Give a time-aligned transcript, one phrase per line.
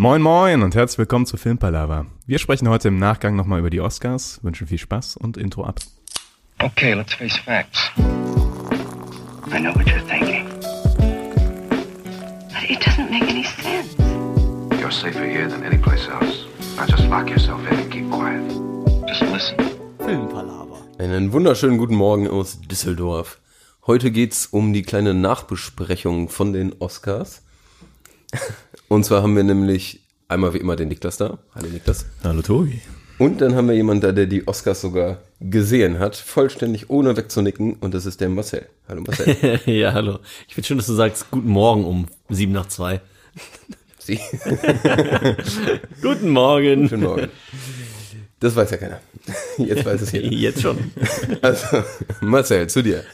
[0.00, 2.06] Moin Moin und herzlich willkommen zu Filmpalava.
[2.26, 5.78] Wir sprechen heute im Nachgang nochmal über die Oscars, wünschen viel Spaß und Intro ab.
[6.58, 7.90] Okay, let's face facts.
[7.98, 10.46] I know what you're thinking.
[12.48, 13.94] But it doesn't make any sense.
[14.80, 16.46] You're safer here than any place else.
[16.78, 18.40] Now just lock yourself in and keep quiet.
[19.06, 19.56] Just listen.
[20.98, 23.38] Einen wunderschönen guten Morgen aus Düsseldorf.
[23.86, 27.42] Heute geht's um die kleine Nachbesprechung von den Oscars.
[28.92, 31.38] Und zwar haben wir nämlich einmal wie immer den Niklas da.
[31.54, 32.06] Hallo Niklas.
[32.24, 32.80] Hallo Tobi.
[33.18, 37.74] Und dann haben wir jemanden da, der die Oscars sogar gesehen hat, vollständig ohne wegzunicken.
[37.74, 38.66] Und das ist der Marcel.
[38.88, 39.60] Hallo Marcel.
[39.66, 40.18] ja, hallo.
[40.48, 43.00] Ich finde schön, dass du sagst, guten Morgen um sieben nach zwei.
[44.00, 44.18] Sie.
[46.02, 46.88] Guten Morgen.
[46.88, 47.28] Guten Morgen.
[48.40, 49.00] Das weiß ja keiner.
[49.56, 50.32] Jetzt weiß es jeder.
[50.32, 50.78] Jetzt schon.
[51.42, 51.84] Also,
[52.22, 53.04] Marcel, zu dir.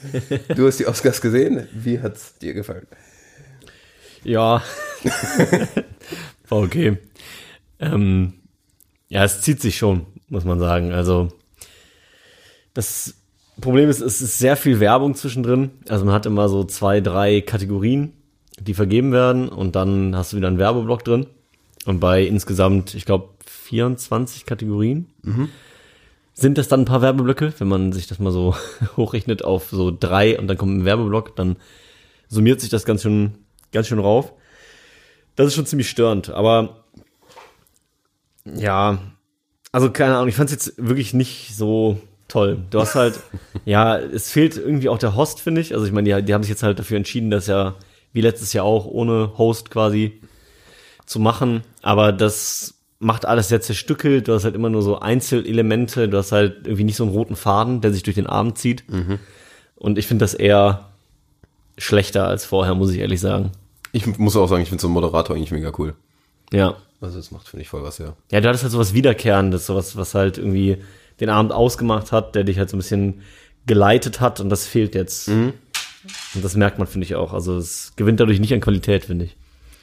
[0.56, 1.68] Du hast die Oscars gesehen.
[1.74, 2.86] Wie hat's dir gefallen?
[4.26, 4.60] Ja.
[6.48, 6.98] War okay.
[7.78, 8.34] Ähm,
[9.08, 10.92] ja, es zieht sich schon, muss man sagen.
[10.92, 11.28] Also,
[12.74, 13.14] das
[13.60, 15.70] Problem ist, es ist sehr viel Werbung zwischendrin.
[15.88, 18.14] Also man hat immer so zwei, drei Kategorien,
[18.58, 21.26] die vergeben werden und dann hast du wieder einen Werbeblock drin.
[21.84, 25.06] Und bei insgesamt, ich glaube, 24 Kategorien
[26.34, 27.54] sind das dann ein paar Werbeblöcke.
[27.58, 28.56] Wenn man sich das mal so
[28.96, 31.56] hochrechnet auf so drei und dann kommt ein Werbeblock, dann
[32.28, 34.32] summiert sich das ganz schön, ganz schön rauf.
[35.34, 36.84] Das ist schon ziemlich störend, aber
[38.44, 38.98] ja,
[39.72, 42.58] also keine Ahnung, ich fand es jetzt wirklich nicht so toll.
[42.70, 43.20] Du hast halt,
[43.64, 45.74] ja, es fehlt irgendwie auch der Host, finde ich.
[45.74, 47.74] Also ich meine, die, die haben sich jetzt halt dafür entschieden, das ja
[48.12, 50.20] wie letztes Jahr auch ohne Host quasi
[51.04, 51.62] zu machen.
[51.82, 54.28] Aber das macht alles sehr zerstückelt.
[54.28, 56.08] Du hast halt immer nur so Einzelelemente.
[56.08, 58.84] Du hast halt irgendwie nicht so einen roten Faden, der sich durch den Abend zieht.
[59.74, 60.92] Und ich finde das eher
[61.78, 63.52] schlechter als vorher, muss ich ehrlich sagen.
[63.92, 65.94] Ich muss auch sagen, ich finde so einen Moderator eigentlich mega cool.
[66.52, 66.76] Ja.
[67.00, 68.14] Also das macht, finde ich, voll was, ja.
[68.30, 70.78] Ja, du hattest halt sowas Wiederkehrendes, sowas, was halt irgendwie
[71.20, 73.22] den Abend ausgemacht hat, der dich halt so ein bisschen
[73.66, 75.28] geleitet hat und das fehlt jetzt.
[75.28, 77.32] Und das merkt man, finde ich auch.
[77.32, 79.36] Also es gewinnt dadurch nicht an Qualität, finde ich.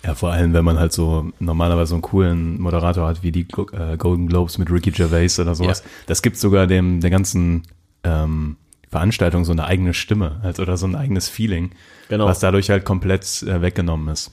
[0.03, 3.47] Ja, vor allem, wenn man halt so normalerweise so einen coolen Moderator hat, wie die
[3.71, 5.79] äh, Golden Globes mit Ricky Gervais oder sowas.
[5.79, 5.89] Ja.
[6.07, 7.63] Das gibt sogar dem der ganzen
[8.03, 8.57] ähm,
[8.89, 11.71] Veranstaltung so eine eigene Stimme halt, oder so ein eigenes Feeling,
[12.09, 12.25] Genau.
[12.25, 14.31] was dadurch halt komplett äh, weggenommen ist.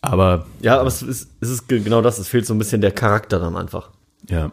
[0.00, 2.80] Aber Ja, aber es ist, es ist ge- genau das, es fehlt so ein bisschen
[2.80, 3.90] der Charakter dann einfach.
[4.28, 4.50] ja,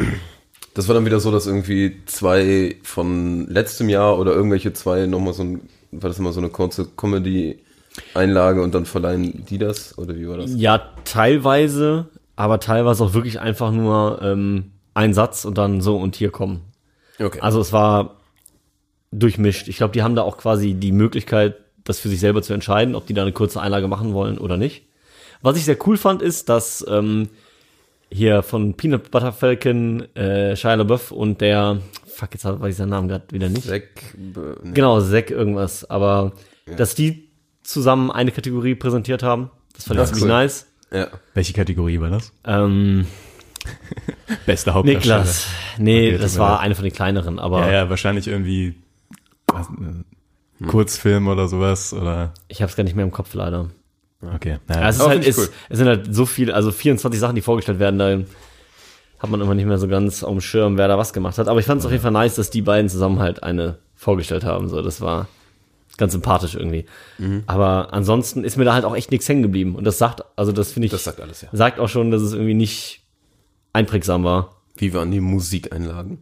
[0.73, 5.33] Das war dann wieder so, dass irgendwie zwei von letztem Jahr oder irgendwelche zwei nochmal
[5.33, 5.61] so ein,
[5.91, 9.97] war das immer so eine kurze Comedy-Einlage und dann verleihen die das?
[9.97, 10.51] Oder wie war das?
[10.55, 16.15] Ja, teilweise, aber teilweise auch wirklich einfach nur ähm, ein Satz und dann so und
[16.15, 16.61] hier kommen.
[17.19, 17.39] Okay.
[17.41, 18.15] Also es war
[19.11, 19.67] durchmischt.
[19.67, 22.93] Ich glaube, die haben da auch quasi die Möglichkeit, das für sich selber zu entscheiden,
[22.95, 24.83] ob die da eine kurze Einlage machen wollen oder nicht.
[25.41, 27.29] Was ich sehr cool fand, ist, dass ähm,
[28.11, 32.89] hier von Peanut Butter Falcon, äh, Shia LaBeouf und der, fuck, jetzt weiß ich seinen
[32.89, 33.67] Namen gerade wieder nicht.
[33.67, 33.83] Zack,
[34.17, 34.73] be- ne.
[34.73, 35.89] Genau, Zack irgendwas.
[35.89, 36.33] Aber
[36.77, 37.29] dass die
[37.63, 40.29] zusammen eine Kategorie präsentiert haben, das fand ich Ja, ziemlich cool.
[40.29, 40.65] nice.
[40.91, 41.07] Ja.
[41.33, 42.31] welche Kategorie war das?
[42.45, 43.05] Ähm,
[44.45, 45.17] Beste Hauptdarsteller.
[45.19, 45.47] Niklas.
[45.77, 48.75] Nee, Okay, das war eine von den kleineren, aber Ja, ja, wahrscheinlich irgendwie
[50.61, 53.69] äh, Kurzfilm oder sowas oder ich habe es gar nicht mehr im Kopf leider.
[54.35, 54.51] okay.
[54.51, 55.49] Ja, Naja, es, ist Aber halt, es, cool.
[55.69, 58.19] es sind halt so viele, also 24 Sachen, die vorgestellt werden, da
[59.19, 61.47] hat man immer nicht mehr so ganz auf dem Schirm, wer da was gemacht hat.
[61.47, 64.43] Aber ich fand es auf jeden Fall nice, dass die beiden zusammen halt eine vorgestellt
[64.43, 64.67] haben.
[64.69, 65.27] So, das war
[65.97, 66.85] ganz sympathisch irgendwie.
[67.17, 67.43] Mhm.
[67.47, 69.75] Aber ansonsten ist mir da halt auch echt nichts hängen geblieben.
[69.75, 71.49] Und das sagt, also das finde ich, Das sagt alles, ja.
[71.53, 73.03] sagt auch schon, dass es irgendwie nicht
[73.73, 74.55] einprägsam war.
[74.75, 76.21] Wie waren die Musikeinlagen?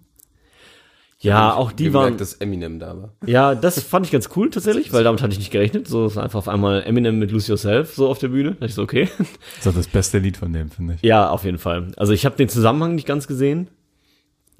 [1.23, 3.13] Ja, auch die gemerkt, waren, dass Eminem da war.
[3.25, 5.87] ja, das fand ich ganz cool tatsächlich, weil damit hatte ich nicht gerechnet.
[5.87, 8.49] So ist einfach auf einmal Eminem mit Lose Yourself so auf der Bühne.
[8.51, 9.09] Da dachte ich so, okay.
[9.17, 11.01] das ist doch das beste Lied von dem, finde ich.
[11.01, 11.87] Ja, auf jeden Fall.
[11.97, 13.69] Also ich habe den Zusammenhang nicht ganz gesehen.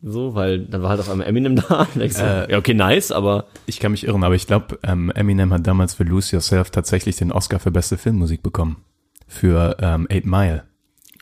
[0.05, 1.87] So, weil dann war halt auf einmal Eminem da.
[1.99, 5.11] Ich so, Äh, ja, okay, nice, aber Ich kann mich irren, aber ich glaube, ähm,
[5.15, 8.83] Eminem hat damals für Lose Yourself tatsächlich den Oscar für beste Filmmusik bekommen.
[9.27, 10.63] Für ähm, Eight Mile.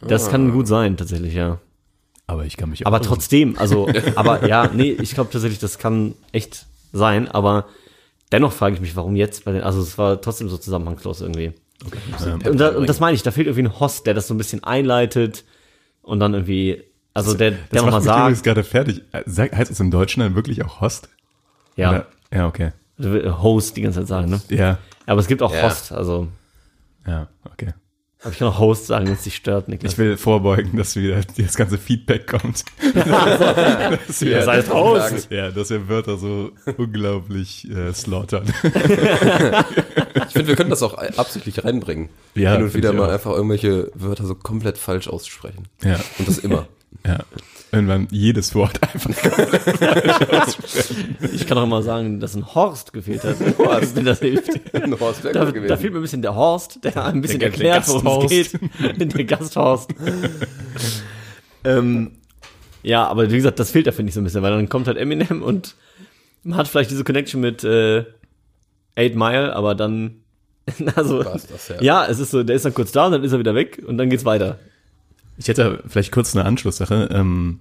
[0.01, 1.59] das kann gut sein, tatsächlich, ja.
[2.31, 3.07] Aber ich kann mich Aber irren.
[3.07, 7.65] trotzdem, also, aber ja, nee, ich glaube tatsächlich, das kann echt sein, aber
[8.31, 11.51] dennoch frage ich mich, warum jetzt bei den, also es war trotzdem so zusammenhangslos irgendwie.
[12.45, 14.37] Und, da, und das meine ich, da fehlt irgendwie ein Host, der das so ein
[14.37, 15.43] bisschen einleitet
[16.03, 16.81] und dann irgendwie,
[17.13, 19.01] also der, der Das nochmal mich übrigens sagt, gerade fertig.
[19.11, 21.09] Äh, heißt es im Deutschen dann wirklich auch Host?
[21.75, 22.07] ja, Oder?
[22.33, 22.71] Ja, okay.
[23.41, 24.39] Host die ganze Zeit sagen, ne?
[24.47, 25.63] Ja, Aber es gibt auch Ja.
[25.63, 26.29] Host, also
[27.05, 27.73] ja, okay.
[28.23, 29.93] Aber ich kann auch Host sagen, wenn es dich stört, Niklas.
[29.93, 32.63] Ich will vorbeugen, dass wieder das ganze Feedback kommt.
[32.93, 35.27] dass wir, Ihr seid Host.
[35.31, 38.43] ja, dass wir Wörter so unglaublich äh, slaughtern.
[38.63, 42.09] Ich finde, wir können das auch absichtlich reinbringen.
[42.35, 43.13] Ja, Hin und wieder mal auch.
[43.13, 45.67] einfach irgendwelche Wörter so komplett falsch aussprechen.
[45.83, 46.67] ja, Und das immer.
[47.05, 47.19] Ja.
[47.73, 49.11] Irgendwann jedes Wort einfach.
[51.33, 53.37] Ich kann auch mal sagen, dass ein Horst gefehlt hat.
[53.57, 54.49] Horst, wenn das hilft.
[54.75, 55.67] Ein Horst Da, gewesen.
[55.67, 58.29] da fehlt mir ein bisschen der Horst, der ein bisschen Der- der erklärt, worum es
[58.29, 58.59] geht.
[59.15, 59.89] der Gasthorst.
[61.63, 62.11] ähm,
[62.83, 64.87] ja, aber wie gesagt, das fehlt da, finde ich, so ein bisschen, weil dann kommt
[64.87, 65.75] halt Eminem und
[66.43, 68.03] man hat vielleicht diese Connection mit äh,
[68.95, 70.21] Eight Mile, aber dann,
[70.95, 71.81] also, das, ja.
[71.81, 73.81] ja, es ist so, der ist dann kurz da und dann ist er wieder weg
[73.85, 74.59] und dann geht's weiter.
[75.41, 77.09] Ich hätte vielleicht kurz eine Anschlusssache.
[77.11, 77.59] Ähm,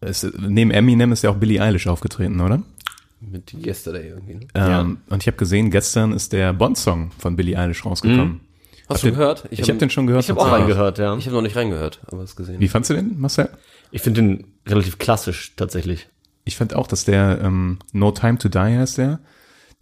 [0.00, 2.60] es, neben Eminem ist ja auch Billie Eilish aufgetreten, oder?
[3.20, 4.34] Mit Yesterday irgendwie.
[4.34, 4.46] Ne?
[4.54, 8.40] Ähm, und ich habe gesehen, gestern ist der Bond-Song von Billie Eilish rausgekommen.
[8.88, 9.44] Hast Habt ihr- du gehört?
[9.50, 10.24] Ich, habe den schon gehört.
[10.24, 11.16] Ich habe auch reingehört, ja.
[11.16, 12.58] Ich habe noch nicht reingehört, aber es gesehen.
[12.58, 13.48] Wie fandst du den, Marcel?
[13.92, 16.08] Ich finde den relativ klassisch, tatsächlich.
[16.44, 19.20] Ich fand auch, dass der ähm, No Time to Die heißt der.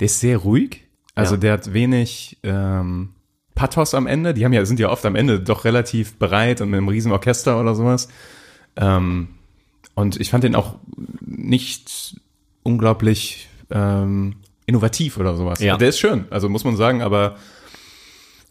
[0.01, 0.83] Der ist sehr ruhig.
[1.15, 1.41] Also Ja.
[1.41, 3.11] der hat wenig ähm,
[3.57, 4.33] Pathos am Ende.
[4.35, 7.11] Die haben ja, sind ja oft am Ende doch relativ bereit und mit einem riesen
[7.11, 8.07] Orchester oder sowas.
[8.77, 9.29] Ähm,
[9.95, 10.77] und ich fand den auch
[11.21, 12.21] nicht
[12.63, 14.37] unglaublich ähm,
[14.67, 15.59] innovativ oder sowas.
[15.61, 15.77] Ja.
[15.77, 17.37] Der ist schön, also muss man sagen, aber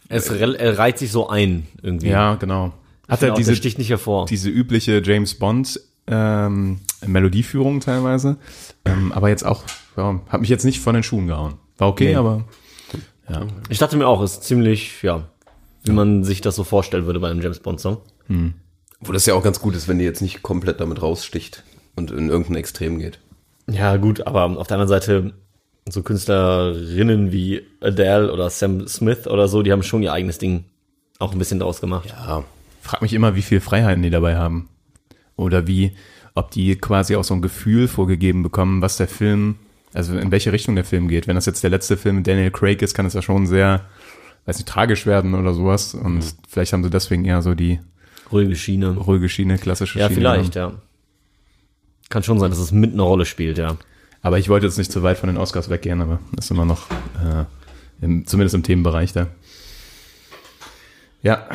[0.10, 2.07] Es er reiht sich so ein, irgendwie.
[2.10, 2.74] ja, genau.
[3.07, 4.25] Hat er diese, sticht nicht hervor.
[4.25, 8.38] diese übliche James Bond ähm, Melodieführung teilweise.
[8.84, 9.63] Ähm, aber jetzt auch,
[9.98, 11.56] ja, hat mich jetzt nicht von den Schuhen gehauen.
[11.78, 12.16] War okay, Nee.
[12.16, 12.46] aber
[13.30, 13.48] ja.
[13.69, 15.24] Ich dachte mir auch, ist ziemlich, ja,
[15.83, 17.98] wie man sich das so vorstellen würde bei einem James Bond Song.
[19.00, 21.63] Wo das ja auch ganz gut ist, wenn die jetzt nicht komplett damit raussticht
[21.95, 23.19] und in irgendein Extrem geht.
[23.68, 25.33] Ja, gut, aber auf der anderen Seite,
[25.88, 30.66] so Künstlerinnen wie Adele oder Sam Smith oder so, die haben schon ihr eigenes Ding
[31.19, 32.10] auch ein bisschen draus gemacht.
[32.10, 32.44] Ja.
[32.81, 34.69] Frag mich immer, wie viel Freiheiten die dabei haben.
[35.36, 35.95] Oder wie,
[36.33, 39.56] ob die quasi auch so ein Gefühl vorgegeben bekommen, was der Film,
[39.95, 41.27] also in welche Richtung der Film geht.
[41.27, 43.86] Wenn das jetzt der letzte Film mit Daniel Craig ist, kann es ja schon sehr,
[44.45, 45.94] weiß nicht, tragisch werden oder sowas.
[45.95, 47.80] Und vielleicht haben sie deswegen eher so die
[48.31, 48.92] Ruhige Schiene.
[48.97, 50.19] ruhige Schiene, klassische Ja, Schiene.
[50.19, 50.75] vielleicht, genommen.
[50.75, 50.81] ja.
[52.09, 53.77] Kann schon sein, dass es mit eine Rolle spielt, ja.
[54.21, 56.89] Aber ich wollte jetzt nicht zu weit von den Oscars weggehen, aber ist immer noch,
[56.92, 57.45] äh,
[58.03, 59.27] im, zumindest im Themenbereich da.
[61.21, 61.47] Ja,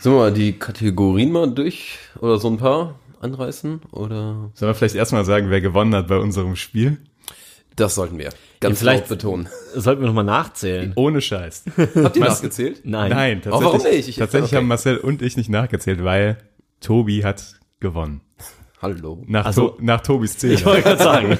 [0.00, 3.80] Sollen wir mal die Kategorien mal durch oder so ein paar anreißen?
[3.90, 6.98] Oder sollen wir vielleicht erstmal sagen, wer gewonnen hat bei unserem Spiel?
[7.78, 8.30] Das sollten wir
[8.60, 9.48] ganz vielleicht- laut betonen.
[9.74, 10.92] Sollten wir nochmal nachzählen.
[10.96, 11.64] Ohne Scheiß.
[12.02, 12.80] Habt ihr Was- nachgezählt?
[12.84, 13.10] Nein.
[13.10, 14.08] Nein, Aber tatsächlich, warum nicht?
[14.08, 14.56] Ich- tatsächlich okay.
[14.56, 16.38] haben Marcel und ich nicht nachgezählt, weil
[16.80, 17.44] Tobi hat
[17.80, 18.20] gewonnen.
[18.80, 19.24] Hallo.
[19.26, 19.68] Nach, Ach so.
[19.70, 20.64] to nach Tobis Ich Zählen.
[20.64, 21.38] wollte gerade sagen,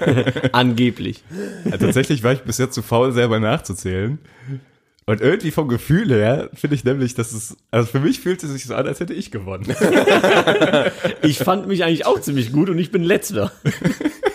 [0.52, 1.22] angeblich.
[1.64, 4.18] Ja, tatsächlich war ich bis jetzt zu faul, selber nachzuzählen.
[5.06, 8.50] Und irgendwie vom Gefühl her finde ich nämlich, dass es, also für mich fühlt es
[8.50, 9.64] sich so an, als hätte ich gewonnen.
[11.22, 13.52] Ich fand mich eigentlich auch ziemlich gut und ich bin letzter.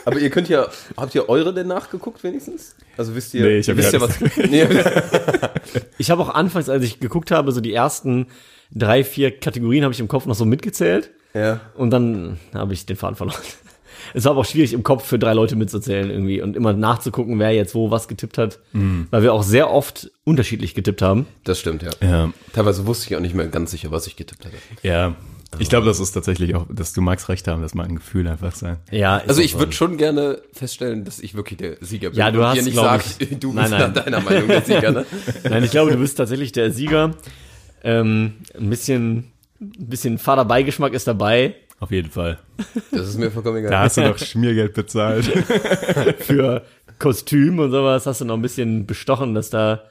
[0.06, 0.68] Aber ihr könnt ja,
[0.98, 2.76] habt ihr eure denn nachgeguckt wenigstens?
[2.98, 4.20] Also wisst ihr, Nee, ich hab wisst ja ihr was?
[4.50, 4.68] Nee,
[5.98, 8.28] Ich habe auch anfangs, als ich geguckt habe, so die ersten
[8.72, 11.12] drei, vier Kategorien habe ich im Kopf noch so mitgezählt.
[11.34, 11.62] ja.
[11.76, 13.38] Und dann habe ich den Faden verloren.
[14.16, 17.40] Es war aber auch schwierig, im Kopf für drei Leute mitzuzählen irgendwie und immer nachzugucken,
[17.40, 18.60] wer jetzt wo was getippt hat.
[18.74, 21.26] Weil wir auch sehr oft unterschiedlich getippt haben.
[21.46, 21.90] Das stimmt, ja.
[22.02, 24.58] ja, Teilweise wusste ich auch nicht mehr ganz sicher, was ich getippt hatte.
[24.84, 25.16] ja.
[25.60, 28.28] Ich glaube, das ist tatsächlich auch, dass du magst recht haben, das mag ein Gefühl
[28.28, 28.78] einfach sein.
[28.92, 32.20] Ja, Also ich würde schon gerne feststellen, dass ich wirklich der Sieger bin.
[32.20, 32.78] Ja, du und hast, nicht
[33.32, 33.94] ich- du Nein, bist nein.
[33.94, 35.06] nach deiner Meinung der Sieger, ne?
[35.50, 37.12] Nein, ich glaube, du bist tatsächlich der Sieger.
[37.84, 42.40] Ähm, ein bisschen, ein bisschen Vaterbeigeschmack ist dabei Auf jeden Fall.
[42.92, 43.72] Das ist mir vollkommen egal.
[43.72, 45.26] Da hast du noch Schmiergeld bezahlt.
[46.20, 46.64] für
[47.00, 48.06] Kostüm und sowas.
[48.06, 49.84] Hast du noch ein bisschen bestochen, dass da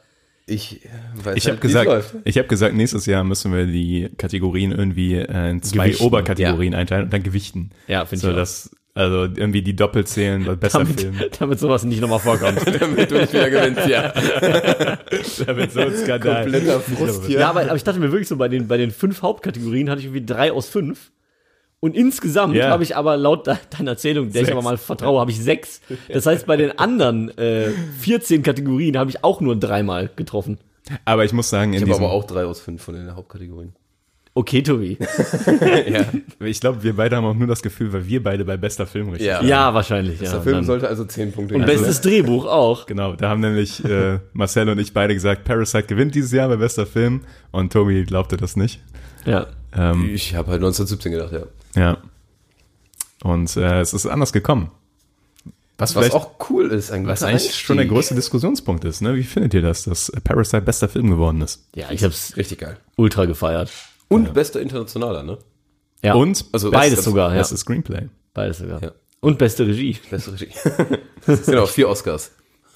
[0.52, 0.80] Ich
[1.14, 2.14] weiß Ich habe halt, wie's gesagt, läuft.
[2.24, 6.74] ich habe gesagt, nächstes Jahr müssen wir die Kategorien irgendwie äh, in zwei Gewichten, Oberkategorien
[6.74, 7.70] einteilen und dann gewichten.
[7.86, 8.38] Ja, finde so, ich auch.
[8.38, 11.14] dass also irgendwie die doppelt zählen, weil besser Film.
[11.16, 12.60] damit, damit sowas nicht nochmal vorkommt.
[12.80, 14.12] Damit du nicht wieder gewinnst, ja.
[15.46, 16.42] Damit so ein Skandal.
[16.42, 17.40] Kompletter Frust hier.
[17.40, 20.00] ja, aber, aber ich dachte mir wirklich so, bei den, bei den fünf Hauptkategorien hatte
[20.00, 21.10] ich irgendwie drei aus fünf.
[21.84, 22.70] Und insgesamt Ja.
[22.70, 24.56] habe ich aber laut de deiner Erzählung, der ich Sechs.
[24.56, 25.80] aber mal vertraue, habe ich sechs.
[26.08, 30.58] Das heißt, bei den anderen äh, 14 Kategorien habe ich auch nur dreimal getroffen.
[31.04, 33.72] Aber ich muss sagen, in Ich habe aber auch drei aus fünf von den Hauptkategorien.
[34.34, 34.96] Okay, Tobi.
[35.90, 36.04] ja,
[36.40, 39.08] ich glaube, wir beide haben auch nur das Gefühl, weil wir beide bei bester Film
[39.10, 39.42] richtig Ja.
[39.42, 40.20] Ja, wahrscheinlich.
[40.20, 42.86] Ja, Der Film dann- sollte also zehn Punkte und bestes Drehbuch auch.
[42.86, 46.56] Genau, da haben nämlich äh, Marcel und ich beide gesagt, Parasite gewinnt dieses Jahr bei
[46.56, 48.80] bester Film und Tobi glaubte das nicht.
[49.26, 49.48] Ja.
[49.76, 51.42] Ähm, Ich habe halt 1917 gedacht, ja.
[51.76, 51.98] Ja.
[53.22, 54.70] Und äh, es ist anders gekommen.
[55.78, 56.90] Was, Was vielleicht, auch cool ist.
[56.90, 57.96] Ein was eigentlich schon der Einstieg.
[57.96, 59.00] größte Diskussionspunkt ist.
[59.00, 59.16] Ne?
[59.16, 61.66] Wie findet ihr das, dass Parasite bester Film geworden ist?
[61.74, 62.76] Ja, ich hab's Richtig geil.
[62.96, 63.70] ultra gefeiert.
[64.08, 65.38] Und bester Internationaler, ne?
[66.02, 66.14] Ja.
[66.14, 67.38] Und Also beides bestes- sogar, ja.
[67.38, 68.08] bestes Screenplay.
[68.34, 68.82] Beides sogar.
[68.82, 68.92] Ja.
[69.20, 69.96] Und beste Regie.
[70.10, 70.48] Beste Regie.
[71.46, 72.32] genau, vier Oscars.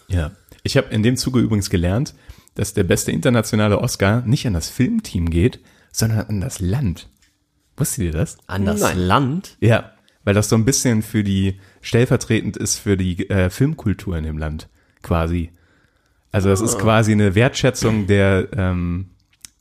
[0.09, 0.31] Ja.
[0.63, 2.15] Ich habe in dem Zuge übrigens gelernt,
[2.55, 5.61] dass der beste internationale Oscar nicht an das Filmteam geht,
[5.93, 7.09] sondern an das Land.
[7.77, 8.39] Wusstet ihr das?
[8.47, 8.99] An das Nein.
[8.99, 9.57] Land.
[9.61, 9.93] Ja,
[10.25, 14.39] weil das so ein bisschen für die stellvertretend ist für die äh, Filmkultur in dem
[14.39, 14.69] Land
[15.03, 15.51] quasi.
[16.33, 19.11] Also das ist quasi eine Wertschätzung der ähm,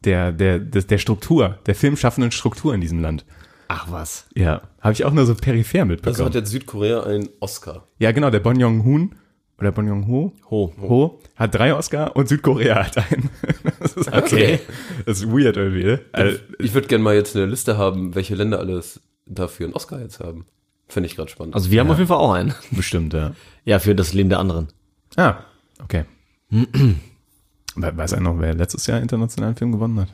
[0.04, 3.26] der der der, der Struktur, der filmschaffenden Struktur in diesem Land.
[3.68, 4.28] Ach was.
[4.36, 6.26] Ja, habe ich auch nur so peripher Also mitbekommen.
[6.26, 7.88] hat jetzt Südkorea einen Oscar.
[8.00, 9.16] ja, genau, der Bon Joon-hoon
[9.60, 10.74] oder Bon Joon-ho Ho.
[10.82, 13.30] Ho hat drei Oscar und Südkorea hat einen.
[13.80, 14.60] Das ist Okay.
[15.06, 15.84] Das ist weird irgendwie.
[15.84, 16.02] ne?
[16.12, 20.00] Also, Ich würde gerne mal jetzt eine Liste haben, welche Länder alles dafür einen Oscar
[20.02, 20.46] jetzt haben.
[20.88, 21.56] Finde ich gerade spannend.
[21.56, 22.54] Also wir haben auf jeden Fall auch einen.
[22.72, 23.32] bestimmt, ja.
[23.64, 24.68] Ja, für das Leben der anderen.
[25.16, 25.38] Ah,
[25.84, 26.06] okay.
[26.50, 30.08] We- Weiß er noch, wer letztes Jahr internationalen Film gewonnen hat?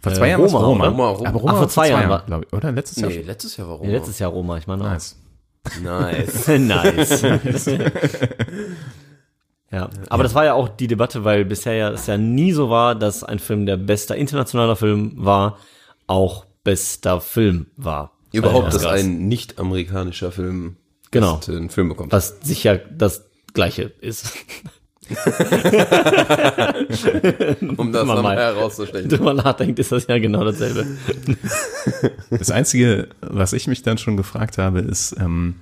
[0.00, 0.88] Vor zwei Äh, Jahren Roma, Roma.
[0.88, 1.28] Roma, Roma.
[1.28, 2.52] Aber Roma Ach, vor war zwei Jahren war- glaube ich.
[2.52, 2.72] Oder?
[2.72, 3.10] Letztes Jahr?
[3.10, 3.90] nee, letztes Jahr war Roma.
[3.90, 4.88] Ja, letztes Jahr Roma, ich meine auch.
[4.90, 5.16] Nice.
[5.82, 6.48] Nice.
[6.58, 7.22] nice.
[9.70, 12.68] ja, aber das war ja auch die Debatte, weil bisher ja es ja nie so
[12.70, 15.58] war, dass ein Film, der bester internationaler Film war,
[16.06, 18.12] auch bester Film war.
[18.32, 20.76] Überhaupt, den dass ein nicht-amerikanischer Film
[21.12, 21.38] Genau.
[21.46, 22.10] einen Film bekommt.
[22.10, 24.32] Was sicher das Gleiche ist.
[27.76, 29.10] um das nochmal mal- herauszustellen.
[29.10, 30.86] Wenn man nachdenkt, ist das ja genau dasselbe.
[32.30, 35.56] Das Einzige, was ich mich dann schon gefragt habe, ist, ähm,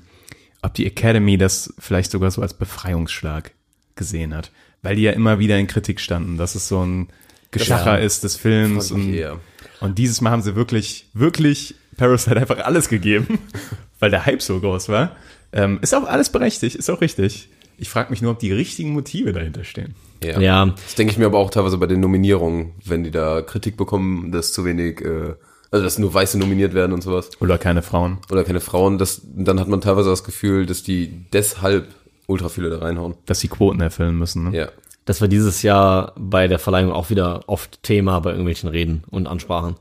[0.62, 3.52] ob die Academy das vielleicht sogar so als Befreiungsschlag
[3.94, 4.50] gesehen hat.
[4.82, 7.08] Weil die ja immer wieder in Kritik standen, dass es so ein
[7.50, 8.92] Geschacher ist des Films.
[8.92, 9.38] Und, eher.
[9.80, 13.38] und dieses Mal haben sie wirklich, wirklich Parasite einfach alles gegeben,
[13.98, 15.16] weil der Hype so groß war.
[15.52, 17.48] Ähm, ist auch alles berechtigt, ist auch richtig.
[17.80, 19.94] Ich frage mich nur, ob die richtigen Motive dahinter stehen.
[20.22, 20.38] Ja.
[20.38, 23.76] Ja, Das denke ich mir aber auch teilweise bei den Nominierungen, wenn die da Kritik
[23.78, 25.34] bekommen, dass zu wenig, äh,
[25.70, 27.30] also dass nur Weiße nominiert werden und sowas.
[27.40, 28.18] Oder keine Frauen.
[28.30, 31.88] Oder keine Frauen, das, dann hat man teilweise das Gefühl, dass die deshalb
[32.26, 33.14] ultra viele da reinhauen.
[33.26, 34.50] Dass sie Quoten erfüllen müssen.
[34.50, 34.56] Ne?
[34.56, 34.68] Ja.
[35.06, 39.26] das war dieses Jahr bei der Verleihung auch wieder oft Thema bei irgendwelchen Reden und
[39.26, 39.76] Ansprachen.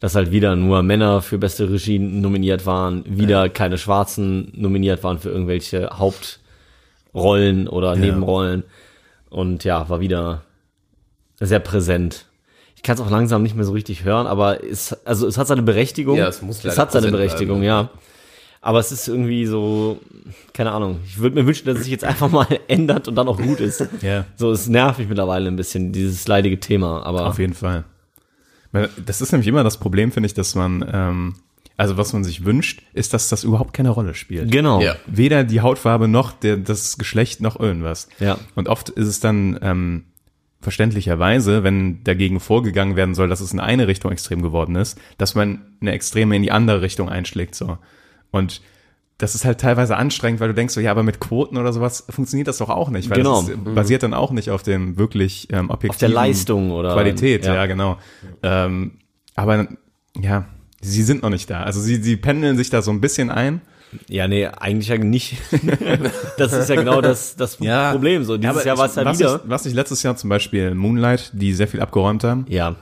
[0.00, 5.18] Dass halt wieder nur Männer für beste Regie nominiert waren, wieder keine Schwarzen nominiert waren
[5.20, 5.96] für irgendwelche
[7.16, 8.64] Hauptrollen oder Nebenrollen.
[9.30, 10.42] Und ja, war wieder
[11.40, 12.26] sehr präsent.
[12.76, 15.46] Ich kann es auch langsam nicht mehr so richtig hören, aber es, also es hat
[15.46, 16.16] seine Berechtigung.
[16.16, 17.90] Ja, es muss leider es hat seine Berechtigung, bleiben.
[17.90, 17.90] ja.
[18.60, 20.00] Aber es ist irgendwie so,
[20.52, 21.00] keine Ahnung.
[21.06, 23.60] Ich würde mir wünschen, dass es sich jetzt einfach mal ändert und dann auch gut
[23.60, 23.86] ist.
[24.02, 24.24] Ja.
[24.36, 27.04] So, es nervt mich mittlerweile ein bisschen, dieses leidige Thema.
[27.04, 27.84] Aber Auf jeden Fall.
[29.04, 31.34] Das ist nämlich immer das Problem, finde ich, dass man, ähm,
[31.76, 34.50] also was man sich wünscht, ist, dass das überhaupt keine Rolle spielt.
[34.50, 34.80] genau.
[34.80, 34.96] Ja.
[35.06, 38.08] Weder die Hautfarbe noch der, das Geschlecht noch irgendwas.
[38.18, 38.38] Ja.
[38.54, 40.04] Und oft ist es dann ähm,
[40.60, 45.34] verständlicherweise, wenn dagegen vorgegangen werden soll, dass es in eine Richtung extrem geworden ist, dass
[45.34, 47.54] man eine Extreme in die andere Richtung einschlägt.
[47.54, 47.78] so.
[48.30, 48.62] Und
[49.18, 52.04] das ist halt teilweise anstrengend, weil du denkst so, ja, aber mit Quoten oder sowas
[52.10, 53.40] funktioniert das doch auch nicht, weil Genau.
[53.40, 57.54] das ist, basiert dann auch nicht auf dem wirklich ähm, objektiven Leistung oder- Qualität, ja,
[57.54, 57.66] ja.
[57.66, 57.96] genau.
[58.42, 58.92] Ähm,
[59.34, 59.68] aber
[60.20, 60.46] ja,
[60.80, 61.62] sie sind noch nicht da.
[61.62, 63.60] Also sie, sie pendeln sich da so ein bisschen ein.
[64.08, 65.36] Ja, nee, eigentlich ja nicht.
[66.38, 68.24] das ist ja genau das, das Problem.
[68.24, 69.36] So, dieses Jahr war es ja was wieder.
[69.44, 72.46] Ich, was ich letztes Jahr zum Beispiel Moonlight, die sehr viel abgeräumt haben.
[72.48, 72.74] ja,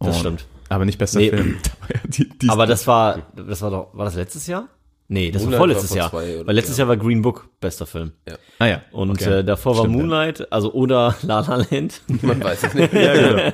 [0.00, 0.46] das Und- stimmt.
[0.70, 1.28] Aber nicht bester Nee.
[1.28, 1.58] Film.
[2.04, 4.68] die, die, Aber das war, das war doch, war das letztes Jahr?
[5.08, 6.46] Nee, das Moonlight war vorletztes war Jahr.
[6.46, 6.86] Weil letztes ja.
[6.86, 8.12] War Jahr war Green Book bester Film.
[8.58, 8.82] ah ja.
[8.90, 9.40] Und okay.
[9.40, 10.00] äh, davor war Stimmt, ja.
[10.00, 12.00] Moonlight, also oder La La Land.
[12.22, 12.92] Man weiß es nicht.
[12.94, 13.52] Ja, genau.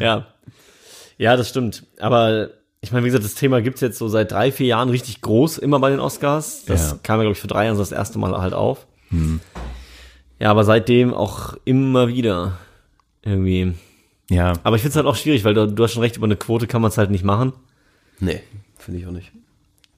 [0.00, 0.26] ja.
[1.18, 1.84] Ja, das stimmt.
[1.98, 2.50] Aber
[2.84, 5.58] ich meine, wie gesagt, das Thema gibt's jetzt so seit drei, vier Jahren richtig groß,
[5.58, 6.64] immer bei den Oscars.
[6.66, 6.98] Das Ja.
[7.02, 8.86] kam ja, glaube ich, für drei Jahren so das erste Mal halt auf.
[10.38, 12.58] Ja, aber seitdem auch immer wieder
[13.24, 13.72] irgendwie.
[14.28, 14.52] ja.
[14.64, 16.36] Aber ich finde es halt auch schwierig, weil du, du hast schon recht, über eine
[16.36, 17.52] Quote kann man es halt nicht machen.
[18.20, 18.40] Nee,
[18.78, 19.32] finde ich auch nicht.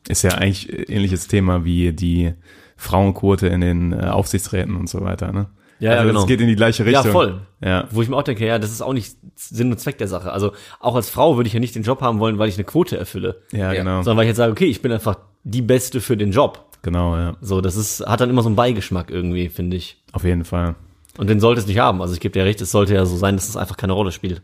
[0.08, 2.32] Ist ja eigentlich ähnliches Thema wie die
[2.76, 5.46] Frauenquote in den äh, Aufsichtsräten und so weiter, ne?
[5.78, 6.20] Ja, ja, also genau.
[6.20, 7.04] Es geht in die gleiche Richtung.
[7.04, 7.40] Ja, voll.
[7.60, 7.88] Ja.
[7.90, 10.32] Wo ich mir auch denke, ja, das ist auch nicht Sinn und Zweck der Sache.
[10.32, 12.64] Also auch als Frau würde ich ja nicht den Job haben wollen, weil ich eine
[12.64, 13.42] Quote erfülle.
[13.52, 13.80] Ja, Ja.
[13.80, 14.02] genau.
[14.02, 16.64] Sondern weil ich jetzt sage, okay, ich bin einfach die Beste für den Job.
[16.82, 17.36] Genau, ja.
[17.40, 20.02] So, das ist, hat dann immer so einen Beigeschmack irgendwie, finde ich.
[20.12, 20.76] Auf jeden Fall.
[21.18, 22.00] Und den sollte es nicht haben.
[22.00, 24.12] Also ich gebe dir recht, es sollte ja so sein, dass es einfach keine Rolle
[24.12, 24.42] spielt.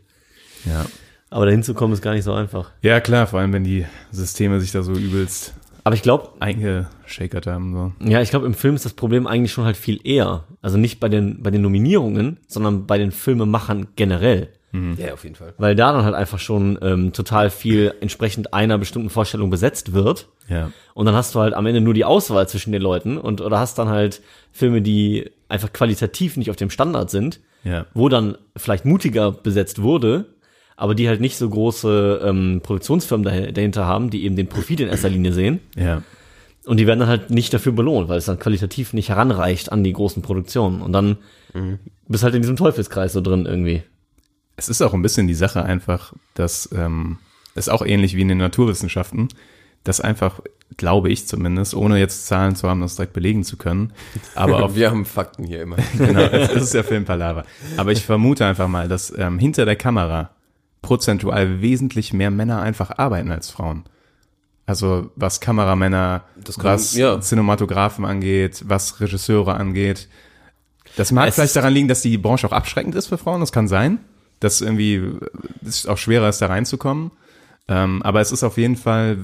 [0.65, 0.85] Ja.
[1.29, 2.69] Aber dahin zu kommen ist gar nicht so einfach.
[2.81, 7.47] Ja, klar, vor allem wenn die Systeme sich da so übelst Aber ich glaube, eingeschakert
[7.47, 7.73] haben.
[7.99, 8.09] So.
[8.09, 10.45] ja, ich glaube, im Film ist das Problem eigentlich schon halt viel eher.
[10.61, 14.49] Also nicht bei den, bei den Nominierungen, sondern bei den Filmemachern generell.
[14.97, 15.53] Ja, auf jeden Fall.
[15.59, 20.29] Weil da dann halt einfach schon ähm, total viel entsprechend einer bestimmten Vorstellung besetzt wird.
[20.49, 20.71] Ja.
[20.95, 23.59] Und dann hast du halt am Ende nur die Auswahl zwischen den Leuten und oder
[23.59, 27.85] hast dann halt Filme, die einfach qualitativ nicht auf dem Standard sind, Ja.
[27.93, 30.25] wo dann vielleicht mutiger besetzt wurde,
[30.75, 34.79] aber die halt nicht so große ähm, Produktionsfirmen dah- dahinter haben, die eben den Profit
[34.81, 35.59] in erster Linie sehen.
[35.75, 36.03] Ja.
[36.65, 39.83] Und die werden dann halt nicht dafür belohnt, weil es dann qualitativ nicht heranreicht an
[39.83, 40.81] die großen Produktionen.
[40.81, 41.17] Und dann
[42.07, 43.83] bist halt in diesem Teufelskreis so drin irgendwie.
[44.55, 47.17] Es ist auch ein bisschen die Sache einfach, dass ähm,
[47.55, 49.27] ist auch ähnlich wie in den Naturwissenschaften,
[49.83, 50.39] dass einfach,
[50.77, 53.91] glaube ich zumindest, ohne jetzt Zahlen zu haben, das direkt belegen zu können,
[54.33, 55.75] aber auf wir haben Fakten hier immer.
[55.97, 57.45] genau, es ist ja Filmpalaver.
[57.77, 60.31] Aber ich vermute einfach mal, dass ähm, hinter der Kamera
[60.83, 63.85] prozentual wesentlich mehr Männer einfach arbeiten als Frauen.
[64.67, 67.19] Also was Kameramänner, kann- was ja.
[67.19, 70.07] Cinematografen angeht, was Regisseure angeht.
[70.95, 73.51] Das mag Es vielleicht daran liegen, dass die Branche auch abschreckend ist für Frauen, das
[73.51, 73.97] kann sein.
[74.39, 75.01] Dass irgendwie
[75.65, 77.11] es auch schwerer ist, da reinzukommen.
[77.67, 79.17] Ähm, aber es ist auf jeden Fall,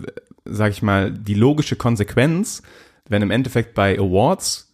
[0.46, 2.64] sag ich mal, die logische Konsequenz,
[3.08, 4.69] wenn im Endeffekt bei Awards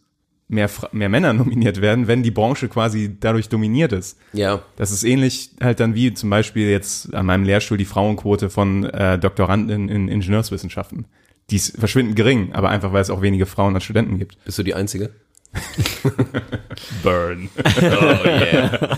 [0.47, 4.17] mehr, mehr Männer nominiert werden, wenn die Branche quasi dadurch dominiert ist.
[4.33, 8.49] Ja, Das ist ähnlich halt dann wie zum Beispiel jetzt an meinem Lehrstuhl die Frauenquote
[8.49, 11.05] von äh, Doktoranden in Ingenieurswissenschaften.
[11.49, 14.43] Die ist verschwindend gering, aber einfach, weil es auch wenige Frauen als Studenten gibt.
[14.45, 15.11] bist du die Einzige?
[17.03, 17.49] Burn.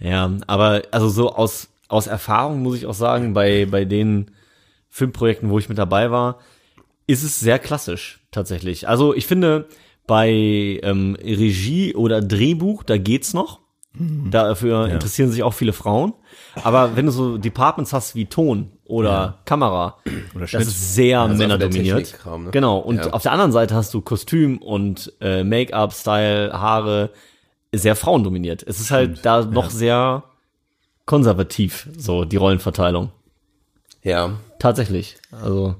[0.00, 4.32] Ja, aber also so aus, aus Erfahrung muss ich auch sagen, bei, bei den
[4.90, 6.40] Filmprojekten, wo ich mit dabei war,
[7.06, 8.88] ist es sehr klassisch tatsächlich.
[8.88, 9.68] Also ich finde,
[10.06, 10.30] bei
[10.82, 13.60] ähm, Regie oder Drehbuch, da geht's noch.
[13.94, 16.14] Dafür interessieren sich auch viele Frauen.
[16.64, 19.98] Aber wenn du so Departments hast wie Ton oder Kamera,
[20.34, 20.62] Oder das Schnitt.
[20.62, 22.18] ist sehr Also männerdominiert.
[22.24, 22.50] Ne?
[22.52, 22.78] Genau.
[22.78, 23.10] Und Ja.
[23.12, 27.10] auf der anderen Seite hast du Kostüm und äh, Make-up, Style, Haare,
[27.74, 28.62] sehr frauendominiert.
[28.66, 30.24] Es ist halt da noch sehr
[31.04, 33.10] konservativ, so die Rollenverteilung.
[34.02, 34.38] Ja.
[34.58, 35.16] Tatsächlich.
[35.32, 35.74] Also,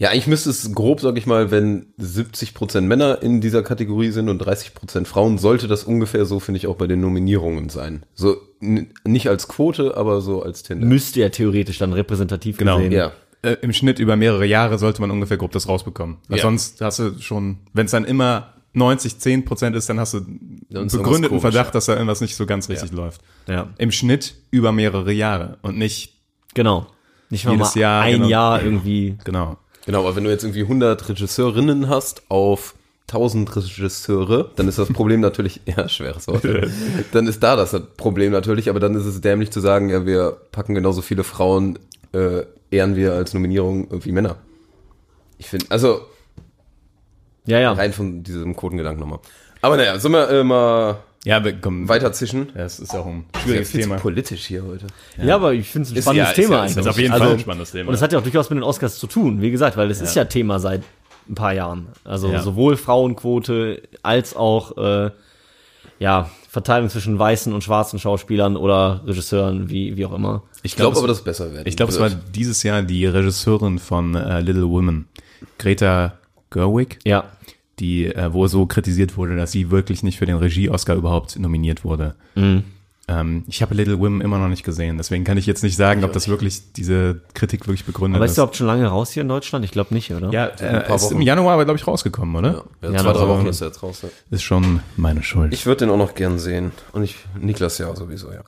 [0.00, 4.28] Ja, eigentlich müsste es grob, sag ich mal, wenn 70% Männer in dieser Kategorie sind
[4.28, 8.04] und 30% Frauen, sollte das ungefähr so, finde ich, auch bei den Nominierungen sein.
[8.14, 10.88] So, nicht als Quote, aber so als Tendenz.
[10.88, 12.76] müsste ja theoretisch dann repräsentativ Genau.
[12.76, 12.92] gesehen.
[12.92, 13.12] Ja.
[13.42, 16.16] äh, im Schnitt über mehrere Jahre sollte man ungefähr grob das rausbekommen.
[16.28, 16.42] Weil Ja.
[16.42, 20.18] sonst hast du schon, wenn es dann immer 90, 10 Prozent ist, dann hast du
[20.18, 21.70] einen begründeten Verdacht, ja.
[21.72, 23.20] dass da irgendwas nicht so ganz richtig läuft.
[23.48, 23.68] Ja.
[23.78, 26.14] Im Schnitt über mehrere Jahre und nicht,
[26.54, 26.86] Genau.
[27.30, 28.28] Nicht mal, Jedes mal Jahr, ein genau.
[28.28, 29.16] Jahr irgendwie.
[29.24, 29.56] genau.
[29.88, 32.74] Genau, aber wenn du jetzt irgendwie 100 Regisseurinnen hast auf
[33.06, 36.44] 1000 Regisseure, dann ist das Problem natürlich, ja, schweres Wort.
[37.12, 40.36] dann ist da das Problem natürlich, aber dann ist es dämlich zu sagen, ja, wir
[40.52, 41.78] packen genauso viele Frauen,
[42.12, 44.36] äh, ehren wir als Nominierung wie Männer.
[45.38, 46.02] Ich finde, also
[47.46, 47.72] Ja, ja.
[47.72, 49.20] rein von diesem Quotengedanken nochmal.
[49.62, 50.98] Aber naja, sollen wir äh, mal
[51.28, 52.48] Ja, wir kommen weiter zischen?
[52.56, 53.96] Ja, es ist auch ein Schwieriges Thema.
[53.96, 54.86] zu politisch hier heute.
[55.22, 56.88] Ja, aber ich finde es ein Ist- spannendes ja, ist Thema ja- ist eigentlich.
[56.88, 57.88] auf jeden Fall ein spannendes Thema.
[57.90, 60.00] Und es hat ja auch durchaus mit den Oscars zu tun, wie gesagt, weil es
[60.00, 60.82] ist ja Thema seit
[61.28, 61.88] ein paar Jahren.
[62.04, 62.40] Also Ja.
[62.40, 65.10] sowohl Frauenquote als auch äh,
[65.98, 70.44] ja, Verteilung zwischen weißen und schwarzen Schauspielern oder Regisseuren, wie, wie auch immer.
[70.62, 73.04] Ich glaube glaube, aber, dass es besser werden ich glaube, es war dieses Jahr die
[73.04, 75.06] Regisseurin von äh, Little Women,
[75.58, 76.14] Greta
[76.50, 77.24] Gerwig, Ja.
[77.80, 81.84] Die, äh, wo so kritisiert wurde, dass sie wirklich nicht für den Regie-Oscar überhaupt nominiert
[81.84, 82.14] wurde.
[82.34, 82.64] Mhm.
[83.10, 86.04] Ähm, ich habe Little Women immer noch nicht gesehen, deswegen kann ich jetzt nicht sagen,
[86.04, 88.36] ob das wirklich, diese Kritik wirklich begründet Aber ist ist.
[88.36, 89.64] der überhaupt schon lange raus hier in Deutschland?
[89.64, 90.30] Ich glaube nicht, oder?
[90.30, 91.22] ja, äh, ist im.
[91.22, 92.64] Januar aber, glaube ich, rausgekommen, oder?
[92.82, 94.02] Ja, Ja, zwei, drei Wochen ist er jetzt raus.
[94.02, 94.10] Ja.
[94.30, 95.54] Ist schon meine Schuld.
[95.54, 96.72] Ich würde den auch noch gern sehen.
[96.92, 98.42] Und ich, Niklas ja sowieso, ja.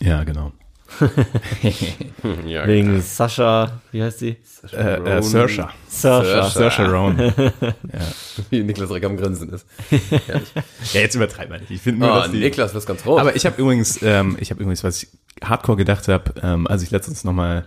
[0.00, 0.52] ja, genau.
[2.46, 4.36] ja Wegen Sascha, wie heißt sie?
[4.72, 5.68] Äh, äh, Saoirse.
[5.88, 6.58] Saoirse.
[6.58, 7.32] Saoirse Ronan.
[8.50, 9.66] Wie Niklas direkt am Grinsen ist.
[10.92, 11.70] Ja, jetzt übertreibt man nicht.
[11.70, 13.20] Ich finde nur, Ah, dass die, Niklas, lass ganz raus.
[13.20, 15.08] Aber ich habe übrigens, ähm, ich habe übrigens, was ich
[15.44, 17.64] hardcore gedacht habe, ähm, als ich letztens nochmal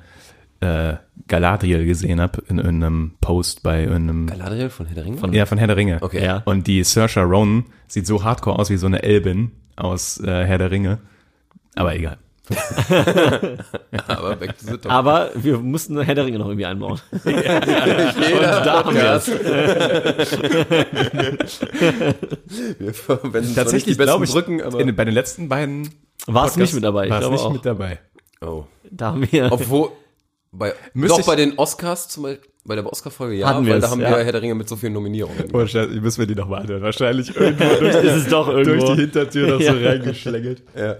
[0.61, 0.95] äh,
[1.27, 5.17] Galadriel gesehen habe in irgendeinem Post bei irgendeinem, Galadriel von Herr der Ringe?
[5.17, 5.99] von, ja, von Herr der Ringe.
[6.01, 6.23] Okay.
[6.23, 6.41] Ja.
[6.45, 10.57] Und die Saoirse Ronan sieht so hardcore aus wie so eine Elbin aus äh, Herr
[10.57, 10.99] der Ringe.
[11.75, 12.17] Aber egal.
[14.07, 14.91] aber back to the top.
[14.91, 16.99] Aber wir mussten Herr der Ringe noch irgendwie einbauen.
[17.25, 19.27] Jeder da haben wir es.
[22.79, 22.93] Wir
[23.55, 25.89] Tatsächlich glaube ich, die Brücken, aber in, bei den letzten beiden
[26.25, 27.05] War es nicht mit dabei?
[27.05, 27.53] Ich war es nicht auch.
[27.53, 27.99] mit dabei.
[28.41, 28.63] oh.
[28.91, 29.51] Da haben wir.
[29.51, 29.91] Obwohl,
[30.51, 33.89] bei, Müsste doch bei den Oscars, zum Beispiel, bei der Oscar-Folge, ja, Hatten weil da
[33.89, 34.09] haben ja.
[34.09, 35.51] wir Herr der Ringe mit so vielen Nominierungen.
[35.53, 36.81] Wahrscheinlich müssen wir die noch mal anhören.
[36.81, 38.85] Wahrscheinlich irgendwo durch, ist es doch irgendwo.
[38.85, 39.89] durch die Hintertür noch so Ja.
[39.89, 40.63] reingeschlängelt.
[40.75, 40.97] Ja.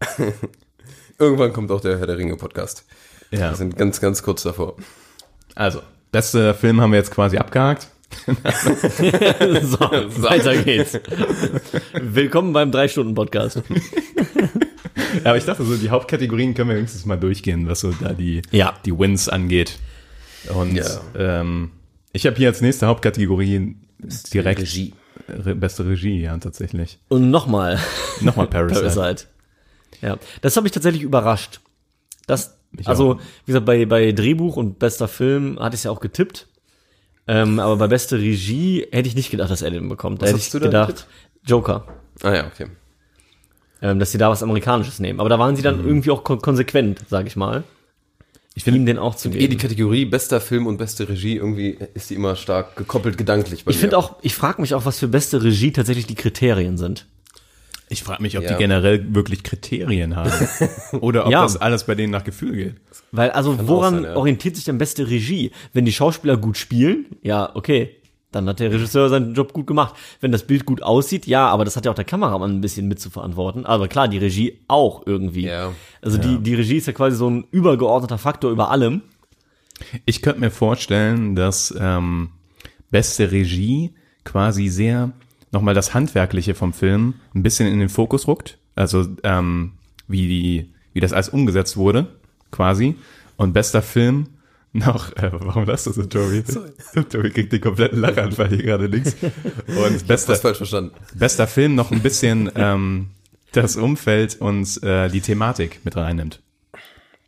[1.18, 2.84] Irgendwann kommt auch der Herr der Ringe-Podcast.
[3.30, 3.50] Ja.
[3.50, 4.76] Wir sind ganz, ganz kurz davor.
[5.54, 5.82] Also,
[6.12, 7.88] beste Film haben wir jetzt quasi abgehakt.
[8.26, 8.34] so,
[10.22, 10.98] weiter geht's.
[12.00, 13.62] Willkommen beim 3-Stunden-Podcast.
[13.66, 18.12] Ja, aber ich dachte so, die Hauptkategorien können wir wenigstens mal durchgehen, was so da
[18.12, 18.74] die, Ja.
[18.84, 19.78] die Wins angeht.
[20.54, 20.84] Und Ja.
[21.16, 21.72] ähm,
[22.12, 23.76] ich habe hier als nächste Hauptkategorie
[24.32, 24.94] direkt Regie.
[25.28, 26.98] Re beste Regie, ja, tatsächlich.
[27.08, 27.78] Und nochmal
[28.20, 28.80] Nochmal Parasite.
[28.94, 29.24] Parasite.
[30.02, 31.60] Ja, das habe ich tatsächlich überrascht.
[32.26, 33.18] Das, Mich also, auch.
[33.46, 36.46] wie gesagt, bei, bei Drehbuch und bester Film hatte ich ja auch getippt.
[37.26, 40.22] Ähm, aber bei beste Regie hätte ich nicht gedacht, dass er den bekommt.
[40.22, 41.06] Da Was hätte hast ich du da gedacht, getippt?
[41.44, 41.86] Joker.
[42.22, 42.66] Ah ja, okay.
[43.80, 45.20] Ähm, dass sie da was Amerikanisches nehmen.
[45.20, 45.86] Aber da waren sie dann Mhm.
[45.88, 47.64] irgendwie auch kon konsequent, sag ich mal.
[48.54, 49.58] Ich finde ihm den auch zu Eh die geben.
[49.58, 53.96] Kategorie bester Film und beste Regie, irgendwie ist die immer stark gekoppelt gedanklich Ich finde
[53.96, 57.06] auch, ich frage mich auch, was für beste Regie tatsächlich die Kriterien sind.
[57.90, 58.50] Ich frage mich, ob Ja.
[58.52, 60.30] die generell wirklich Kriterien haben.
[61.00, 61.42] Oder ob Ja.
[61.42, 62.74] das alles bei denen nach Gefühl geht.
[63.12, 64.16] Weil, also, auch woran sein, ja.
[64.16, 65.52] orientiert sich denn beste Regie?
[65.72, 67.94] Wenn die Schauspieler gut spielen, ja, okay.
[68.30, 69.94] Dann hat der Regisseur seinen Job gut gemacht.
[70.20, 72.86] Wenn das Bild gut aussieht, ja, aber das hat ja auch der Kameramann ein bisschen
[72.86, 73.64] mit zu verantworten.
[73.64, 75.46] Aber klar, die Regie auch irgendwie.
[75.46, 75.72] Ja.
[76.02, 79.00] Also Die, die Regie ist ja quasi so ein übergeordneter Faktor über allem.
[80.04, 82.28] Ich könnte mir vorstellen, dass ähm,
[82.90, 85.12] beste Regie quasi sehr
[85.52, 88.58] nochmal das Handwerkliche vom Film ein bisschen in den Fokus rückt.
[88.74, 89.72] Also ähm,
[90.06, 92.06] wie die, wie das alles umgesetzt wurde,
[92.50, 92.96] quasi.
[93.36, 94.26] Und bester Film
[94.72, 96.42] noch, äh, warum lachst du so, Tobi?
[97.08, 99.16] Tobi kriegt den kompletten Lachanfall hier gerade links.
[99.66, 100.92] Und bester, falsch verstanden.
[101.14, 103.08] bester Film noch ein bisschen ähm,
[103.52, 106.40] das Umfeld und äh, die Thematik mit reinnimmt.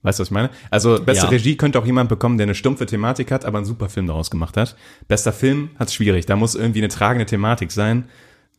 [0.03, 0.51] Weißt du, was ich meine?
[0.71, 1.31] Also beste Ja.
[1.31, 4.31] Regie könnte auch jemand bekommen, der eine stumpfe Thematik hat, aber einen super Film daraus
[4.31, 4.77] gemacht hat.
[5.09, 6.25] Bester Film hat's schwierig.
[6.27, 8.09] Da muss irgendwie eine tragende Thematik sein,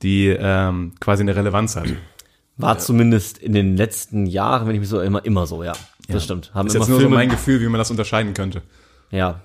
[0.04, 1.88] die ähm, quasi eine Relevanz hat.
[2.58, 5.74] War zumindest in den letzten Jahren, wenn ich mich so immer, immer so, ja.
[6.08, 6.54] Das stimmt.
[6.54, 8.62] Haben ist immer jetzt nur so Filme, mein Gefühl, wie man das unterscheiden könnte.
[9.10, 9.42] Ja.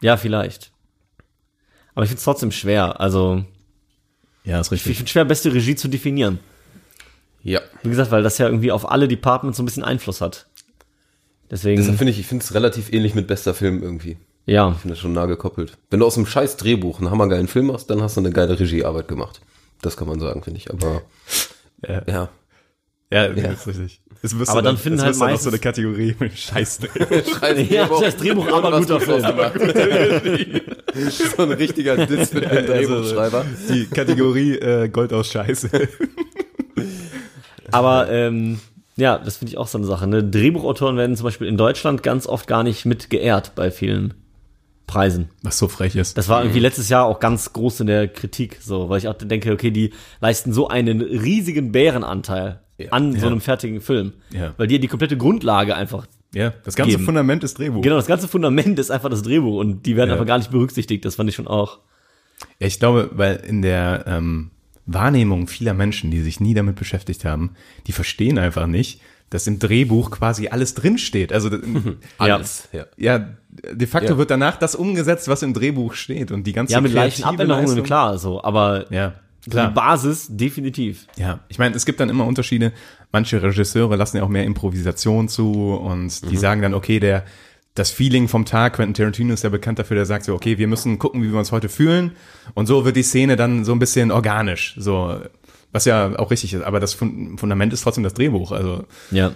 [0.00, 0.72] Ja, vielleicht.
[1.94, 3.00] Aber ich finde es trotzdem schwer.
[3.00, 3.44] Also,
[4.44, 6.38] Ja, ist ich finde schwer, beste Regie zu definieren.
[7.42, 7.60] Ja.
[7.82, 10.46] Wie gesagt, weil das ja irgendwie auf alle Departments so ein bisschen Einfluss hat.
[11.52, 14.16] Deswegen, Deshalb finde ich, ich finde es relativ ähnlich mit bester Film irgendwie.
[14.46, 14.70] ja.
[14.72, 15.76] Ich finde das schon nah gekoppelt.
[15.90, 18.58] Wenn du aus einem scheiß Drehbuch einen hammergeilen Film machst, dann hast du eine geile
[18.58, 19.40] Regiearbeit gemacht.
[19.82, 20.70] Das kann man sagen, finde ich.
[20.70, 21.02] Aber
[21.86, 22.28] Ja, ja.
[23.12, 24.00] ja, das ist richtig.
[24.46, 26.78] Aber dann finden es halt müsste noch so meistens- eine Kategorie mit Scheiß
[27.40, 29.20] Scheiß Ja, das Drehbuch, aber guter Film.
[29.22, 29.54] gemacht.
[31.36, 33.44] so ein richtiger Diss mit dem Drehbuchschreiber.
[33.68, 35.68] Die Kategorie äh, Gold aus Scheiße.
[37.70, 38.60] Aber ähm,
[38.96, 40.06] ja, das finde ich auch so eine Sache.
[40.06, 40.22] Ne?
[40.24, 44.14] Drehbuchautoren werden zum Beispiel in Deutschland ganz oft gar nicht mit geehrt bei vielen
[44.86, 45.30] Preisen.
[45.42, 46.18] Was so frech ist.
[46.18, 49.14] Das war irgendwie letztes Jahr auch ganz groß in der Kritik, so, weil ich auch
[49.14, 53.26] denke, okay, die leisten so einen riesigen Bärenanteil an so Ja.
[53.28, 54.54] einem fertigen Film, Ja.
[54.56, 57.04] weil die die komplette Grundlage einfach, ja, das ganze geben.
[57.04, 57.80] Fundament ist Drehbuch.
[57.82, 60.14] genau, das ganze Fundament ist einfach das Drehbuch und die werden Ja.
[60.14, 61.04] einfach gar nicht berücksichtigt.
[61.04, 61.78] Das fand ich schon auch.
[62.58, 64.50] Ja, ich glaube, weil in der ähm,
[64.86, 67.52] Wahrnehmung vieler Menschen, die sich nie damit beschäftigt haben,
[67.86, 71.32] die verstehen einfach nicht, dass im Drehbuch quasi alles drinsteht.
[71.32, 71.50] Also
[72.18, 72.68] Alles.
[72.72, 72.84] Ja.
[72.96, 74.18] ja, de facto Ja.
[74.18, 77.82] wird danach das umgesetzt, was im Drehbuch steht und die ganze Ja, mit leichten Abänderungen,
[77.82, 79.14] klar, so, aber Ja,
[79.46, 79.72] die klar.
[79.72, 81.06] Basis definitiv.
[81.16, 82.72] Ja, ich meine, es gibt dann immer Unterschiede.
[83.10, 87.24] Manche Regisseure lassen ja auch mehr Improvisation zu und die sagen dann, okay, der
[87.74, 90.68] das Feeling vom Tag, Quentin Tarantino ist ja bekannt dafür, der sagt so, okay, wir
[90.68, 92.12] müssen gucken, wie wir uns heute fühlen
[92.54, 95.18] und so wird die Szene dann so ein bisschen organisch, so
[95.72, 99.32] was ja auch richtig ist, aber das Fun- Fundament ist trotzdem das Drehbuch, also Ja.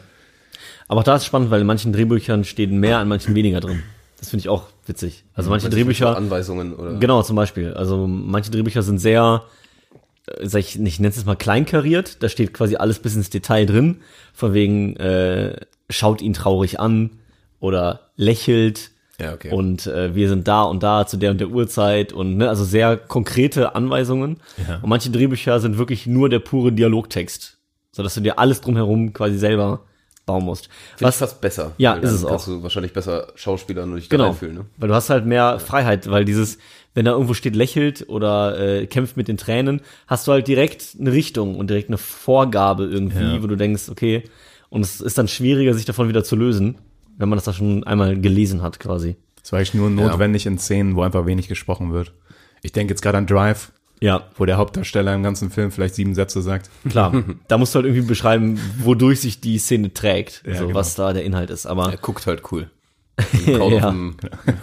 [0.89, 3.83] Aber auch da ist spannend, weil in manchen Drehbüchern steht mehr, in manchen weniger drin.
[4.19, 5.25] Das finde ich auch witzig.
[5.35, 6.95] Also manche Drehbücher, Anweisungen oder.
[6.99, 7.75] Genau, zum Beispiel.
[7.75, 9.43] Also manche Drehbücher sind sehr,
[10.27, 12.23] äh, sag ich, ich nenne es jetzt mal kleinkariert.
[12.23, 13.97] Da steht quasi alles bis ins Detail drin.
[14.33, 15.57] Von wegen, äh,
[15.91, 17.11] schaut ihn traurig an
[17.61, 18.91] oder lächelt.
[19.21, 19.51] Ja, okay.
[19.51, 22.65] Und äh, wir sind da und da zu der und der Uhrzeit und ne, also
[22.65, 24.39] sehr konkrete Anweisungen.
[24.69, 24.77] Ja.
[24.83, 27.57] Und manche Drehbücher sind wirklich nur der pure Dialogtext,
[27.93, 29.81] sodass du dir alles drumherum quasi selber
[30.27, 30.69] bauen musst.
[30.97, 31.73] Finde ich fast besser.
[31.79, 32.53] Ja, ist es kannst auch.
[32.57, 34.25] du wahrscheinlich besser Schauspielern und dich Genau.
[34.25, 34.65] da reinfühlen, ne?
[34.77, 36.59] Weil du hast halt mehr Freiheit, weil dieses,
[36.95, 40.97] wenn da irgendwo steht, lächelt oder äh, kämpft mit den Tränen, hast du halt direkt
[41.01, 43.43] eine Richtung und direkt eine Vorgabe irgendwie, Ja.
[43.43, 44.25] wo du denkst, okay,
[44.69, 46.77] und es ist dann schwieriger, sich davon wieder zu lösen,
[47.17, 49.17] wenn man das da schon einmal gelesen hat, quasi.
[49.43, 52.13] es war eigentlich nur notwendig in Szenen, wo einfach wenig gesprochen wird.
[52.63, 56.15] Ich denke jetzt gerade an Drive, Ja, wo der Hauptdarsteller im ganzen Film vielleicht sieben
[56.15, 56.69] Sätze sagt.
[56.89, 57.13] klar.
[57.49, 60.75] da musst du halt irgendwie beschreiben, wodurch sich die Szene trägt, Ja, so, genau.
[60.79, 61.67] was da der Inhalt ist.
[61.67, 62.71] Aber Er guckt halt cool.
[63.47, 63.89] Kaut Ja.
[63.89, 64.17] auf dem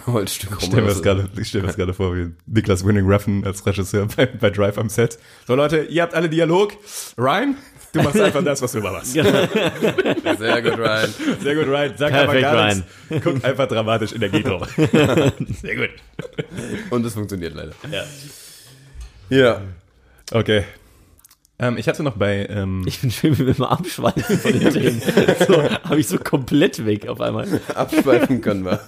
[0.06, 0.58] Holzstück rum.
[0.60, 1.02] Ich stelle mir das so.
[1.02, 4.50] gerade, ich stell mir das gerade vor, wie Niklas Winning Reffen als Regisseur bei, bei
[4.50, 5.18] Drive am Set.
[5.48, 6.72] So Leute, ihr habt alle Dialog.
[7.18, 7.56] Ryan,
[7.94, 9.12] Du machst einfach das, was du immer machst.
[9.12, 9.22] Sehr
[10.62, 11.14] gut, Ryan.
[11.40, 11.92] Sehr gut, Ryan.
[11.96, 12.84] Sag einfach gar Ryan.
[13.08, 13.24] nichts.
[13.24, 14.66] Guck einfach dramatisch in der Gitro.
[15.62, 15.90] Sehr gut.
[16.90, 17.72] Und es funktioniert leider.
[19.30, 19.60] Ja.
[20.32, 20.64] Okay.
[21.58, 24.72] Ähm, ich hatte noch bei, ähm, Ich bin schön, wie wir immer abschweifen von den
[24.72, 25.00] Themen.
[25.46, 27.46] So, habe ich so komplett weg auf einmal.
[27.74, 28.80] Abschweifen können wir.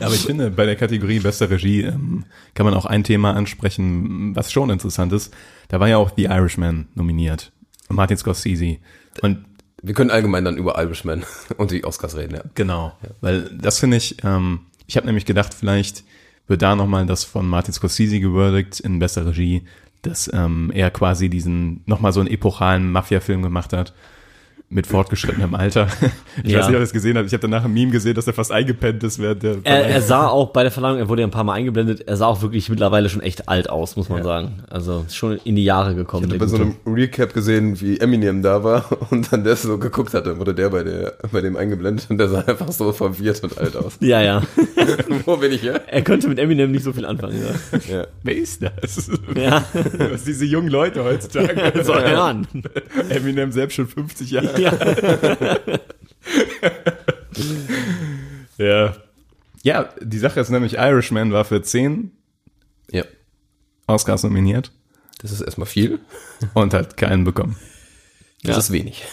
[0.00, 4.34] aber ich finde, bei der Kategorie bester Regie ähm, kann man auch ein Thema ansprechen,
[4.34, 5.34] was schon interessant ist.
[5.68, 7.52] Da war ja auch The Irishman nominiert.
[7.88, 8.78] Martin Scorsese.
[9.22, 9.44] Und
[9.82, 11.24] Wir können allgemein dann über Irishman
[11.56, 12.42] und die Oscars reden, ja.
[12.54, 16.04] Genau, weil das finde ich, ähm, ich habe nämlich gedacht, vielleicht
[16.46, 19.64] wird da nochmal das von Martin Scorsese gewürdigt in bester Regie,
[20.02, 23.94] dass ähm, er quasi diesen, nochmal so einen epochalen Mafia-Film gemacht hat
[24.68, 25.86] mit fortgeschrittenem Alter.
[26.44, 26.58] Ich Ja.
[26.58, 27.26] weiß nicht, ob ihr das gesehen habt.
[27.28, 30.02] Ich habe danach ein Meme gesehen, dass er fast eingepennt ist während der Er, er
[30.02, 32.42] sah auch bei der Verleihung, er wurde ja ein paar Mal eingeblendet, er sah auch
[32.42, 34.62] wirklich mittlerweile schon echt alt aus, muss man sagen.
[34.68, 36.26] Also ist schon in die Jahre gekommen.
[36.26, 39.78] Ich habe bei so einem Recap gesehen, wie Eminem da war und dann der so
[39.78, 43.42] geguckt hatte, wurde der bei, der bei dem eingeblendet und der sah einfach so verwirrt
[43.44, 43.96] und alt aus.
[44.00, 44.42] ja, ja.
[45.24, 45.80] Wo bin ich hier?
[45.86, 47.40] Er könnte mit Eminem nicht so viel anfangen.
[47.40, 47.78] Ja.
[47.98, 48.06] Ja.
[48.22, 49.10] Wer ist das?
[49.34, 49.64] ja.
[50.10, 51.82] Was diese jungen Leute heutzutage.
[51.82, 52.46] So, hör an.
[53.08, 54.55] Eminem selbst schon 50 Jahre.
[54.58, 54.72] Ja.
[58.58, 58.96] Ja.
[59.62, 62.12] Ja, die Sache ist nämlich, Irishman war für 10
[62.90, 63.02] ja.
[63.88, 64.70] Oscars nominiert
[65.20, 65.98] Das ist erstmal viel.
[66.54, 67.56] und hat keinen bekommen.
[68.42, 68.58] Das Ja.
[68.58, 69.04] ist wenig.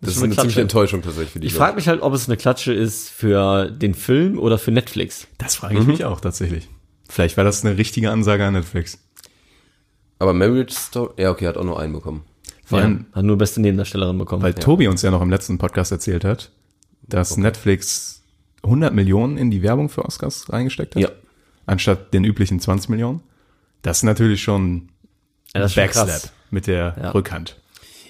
[0.00, 0.60] Das ist schon eine eine ziemliche.
[0.60, 3.94] Enttäuschung tatsächlich für die Ich frage mich halt, ob es eine Klatsche ist für den
[3.94, 5.26] Film oder für Netflix.
[5.38, 6.68] Das frage ich mich auch tatsächlich.
[7.08, 8.98] Vielleicht war das eine richtige Ansage an Netflix.
[10.18, 12.24] Aber Marriage Story, ja okay, hat auch nur einen bekommen.
[12.74, 14.42] Vor Ja, allem, hat nur beste Nebendarstellerin bekommen.
[14.42, 16.50] weil Tobi uns ja noch im letzten Podcast erzählt hat,
[17.02, 18.22] dass Netflix
[18.62, 21.02] 100 Millionen in die Werbung für Oscars reingesteckt hat.
[21.02, 21.08] Ja.
[21.66, 23.20] Anstatt den üblichen 20 Millionen.
[23.82, 24.88] Das ist natürlich schon
[25.54, 26.32] ja, das Backslap krass.
[26.50, 27.10] mit der Ja.
[27.10, 27.60] Rückhand.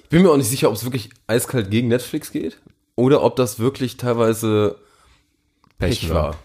[0.03, 2.59] Ich bin mir auch nicht sicher, ob es wirklich eiskalt gegen Netflix geht
[2.95, 4.77] oder ob das wirklich teilweise
[5.79, 6.23] Pech, Pech war.
[6.31, 6.37] war.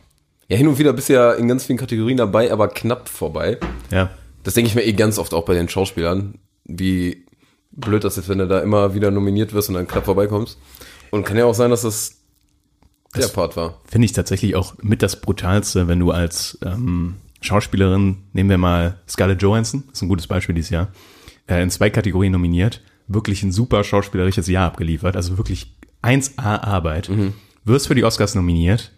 [0.47, 3.57] Ja, hin und wieder bist du ja in ganz vielen Kategorien dabei, aber knapp vorbei.
[3.91, 4.09] Ja.
[4.43, 7.25] Das denke ich mir eh ganz oft auch bei den Schauspielern, wie
[7.71, 10.57] blöd das ist, wenn du da immer wieder nominiert wirst und dann knapp vorbeikommst.
[11.11, 12.17] Und kann ja auch sein, dass das
[13.15, 13.81] der Part war.
[13.85, 18.99] Finde ich tatsächlich auch mit das Brutalste, wenn du als ähm, Schauspielerin, nehmen wir mal
[19.07, 20.89] Scarlett Johansson, ist ein gutes Beispiel dieses Jahr,
[21.47, 27.09] äh, in zwei Kategorien nominiert, wirklich ein super schauspielerisches Jahr abgeliefert, also wirklich 1A Arbeit,
[27.65, 28.91] wirst für die Oscars nominiert.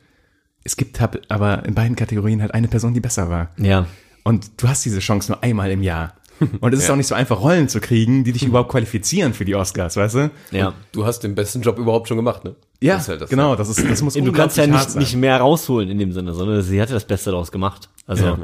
[0.63, 3.49] Es gibt aber in beiden Kategorien halt eine Person, die besser war.
[3.57, 3.88] Ja.
[4.23, 6.13] Und du hast diese Chance nur einmal im Jahr.
[6.60, 9.45] Und es ist auch nicht so einfach, Rollen zu kriegen, die dich überhaupt qualifizieren für
[9.45, 10.32] die Oscars, weißt du?
[10.51, 10.73] Ja.
[10.91, 12.56] Du hast den besten Job überhaupt schon gemacht, ne?
[12.82, 15.15] Ja, Das ist halt das, genau, das ist, das muss Du kannst ja nicht, nicht
[15.15, 17.89] mehr rausholen in dem Sinne, sondern sie hatte das Beste daraus gemacht.
[18.08, 18.38] Also, Ja.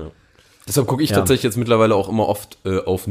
[0.67, 1.15] Deshalb gucke ich Ja.
[1.17, 3.07] tatsächlich jetzt mittlerweile auch immer oft äh, auf,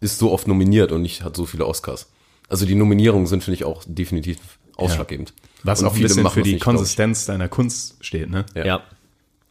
[0.00, 2.08] ist so oft nominiert und nicht hat so viele Oscars.
[2.48, 4.38] Also die Nominierungen sind, finde ich, auch definitiv
[4.76, 5.34] ausschlaggebend.
[5.64, 6.64] Was Und auch ein viele bisschen machen für die nicht.
[6.64, 8.44] Konsistenz deiner Kunst steht, ne?
[8.54, 8.64] Ja.
[8.64, 8.80] ja.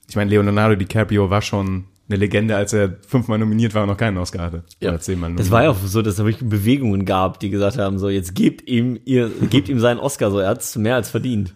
[0.07, 3.97] Ich meine, Leonardo DiCaprio war schon eine Legende, als er fünfmal nominiert war und noch
[3.97, 4.63] keinen Oscar hatte.
[4.79, 4.89] Ja.
[4.89, 5.33] Oder zehnmal.
[5.35, 8.09] Das war ja auch so, dass es da wirklich Bewegungen gab, die gesagt haben, so,
[8.09, 11.53] jetzt gebt ihm, ihr, gebt ihm seinen Oscar, so, er hat's mehr als verdient.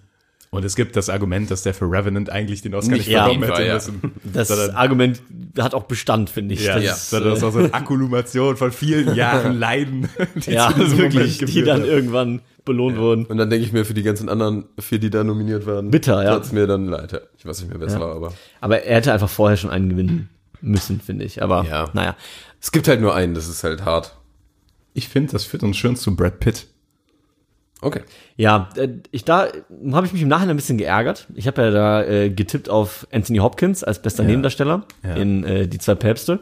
[0.52, 3.44] Und es gibt das Argument, dass der für Revenant eigentlich den Oscar nicht Nicht bekommen
[3.44, 3.74] verdient hätte ja.
[3.74, 4.12] müssen.
[4.34, 5.22] Das sondern, Argument
[5.60, 6.63] hat auch Bestand, finde ich.
[6.63, 6.94] ja, das ja.
[6.94, 11.63] ist, das äh, war so eine Akkumulation von vielen Jahren Leiden, die ja, wirklich, die
[11.63, 11.89] dann haben.
[11.89, 13.26] irgendwann belohnt wurden.
[13.26, 16.24] Und dann denke ich mir, für die ganzen anderen, für die da nominiert waren, Bitter,
[16.24, 16.36] ja.
[16.36, 17.12] Tut's mir dann leid.
[17.12, 17.20] ja.
[17.38, 18.00] Ich weiß nicht mehr, wer es Ja.
[18.00, 20.30] war, aber Aber er hätte einfach vorher schon einen gewinnen
[20.62, 21.41] müssen, finde ich.
[21.44, 21.89] Aber, Ja.
[21.94, 22.15] naja.
[22.62, 24.15] es gibt halt nur einen, das ist halt hart.
[24.94, 26.68] Ich finde, das führt uns schön zu Brad Pitt.
[27.82, 28.02] Okay.
[28.38, 29.48] Ja, äh, ich da
[29.91, 31.28] habe ich mich im Nachhinein ein bisschen geärgert.
[31.36, 35.15] Ich habe ja da äh, getippt auf Anthony Hopkins als bester Nebendarsteller Ja.
[35.15, 36.39] in äh, Die zwei Päpste.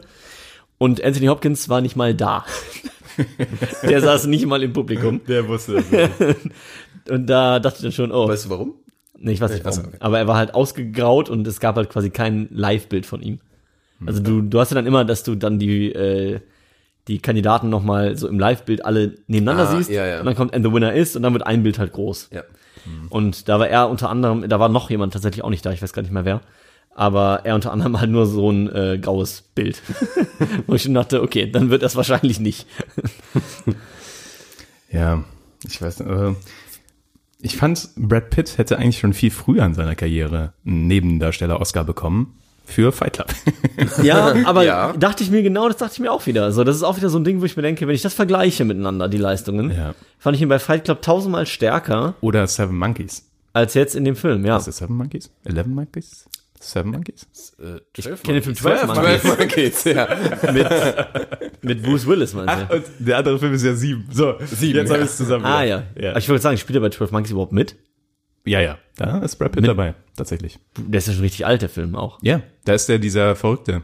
[0.78, 2.44] Und Anthony Hopkins war nicht mal da.
[3.82, 5.20] Der saß nicht mal im Publikum.
[5.26, 6.10] Der wusste das.
[7.10, 8.74] Und da dachte ich dann schon, oh, Weißt du warum?
[9.18, 9.78] nee, ich weiß nicht warum.
[9.78, 9.98] Achso, okay.
[10.00, 13.40] Aber er war halt ausgegraut und es gab halt quasi kein Live-Bild von ihm.
[14.06, 16.40] Also du, du hast ja dann immer, dass du dann die, äh,
[17.08, 19.90] die Kandidaten nochmal so im Live-Bild alle nebeneinander Ah, siehst.
[19.90, 20.20] ja, ja.
[20.20, 22.30] Und dann kommt And the Winner is und dann wird ein Bild halt groß.
[22.32, 22.42] Ja.
[23.10, 25.80] Und da war er unter anderem, da war noch jemand tatsächlich auch nicht da, ich
[25.82, 26.40] weiß gar nicht mehr wer.
[26.96, 29.82] Aber er unter anderem halt nur so ein äh, graues Bild.
[30.66, 32.66] Wo ich schon dachte, okay, dann wird das wahrscheinlich nicht.
[34.90, 35.24] Ja,
[35.66, 36.08] ich weiß nicht.
[36.08, 36.34] Äh,
[37.40, 42.38] ich fand, Brad Pitt hätte eigentlich schon viel früher in seiner Karriere einen Nebendarsteller-Oscar bekommen
[42.64, 43.28] für Fight Club.
[44.02, 44.92] Ja, aber Ja.
[44.94, 46.50] dachte ich mir genau, das dachte ich mir auch wieder.
[46.52, 48.14] So, das ist auch wieder so ein Ding, wo ich mir denke, wenn ich das
[48.14, 49.94] vergleiche miteinander, die Leistungen, Ja.
[50.18, 53.24] fand ich ihn bei Fight Club tausendmal stärker Oder Seven Monkeys.
[53.52, 54.56] als jetzt in dem Film, ja.
[54.56, 55.30] Ist es Seven Monkeys?
[55.44, 56.24] Eleven Monkeys?
[56.60, 57.26] Seven Monkeys?
[57.62, 59.20] Äh, Ich kenne den Film 12 Monkeys.
[59.22, 60.08] 12 Monkeys, ja.
[61.62, 62.76] Mit Bruce Willis, meinst du?
[62.76, 64.06] und der andere Film ist ja sieben.
[64.10, 64.94] So, sieben, jetzt ja.
[64.94, 65.44] habe ich es zusammen.
[65.44, 65.82] Ah ja.
[65.98, 67.76] Aber ich wollte sagen, spielt er bei 12 Monkeys überhaupt mit?
[68.44, 68.78] Ja, ja.
[68.96, 70.58] Da ist Brad Pitt dabei, tatsächlich.
[70.78, 72.18] Der ist ja schon richtig alt, der Film auch.
[72.22, 73.82] Ja, da ist der dieser Verrückte.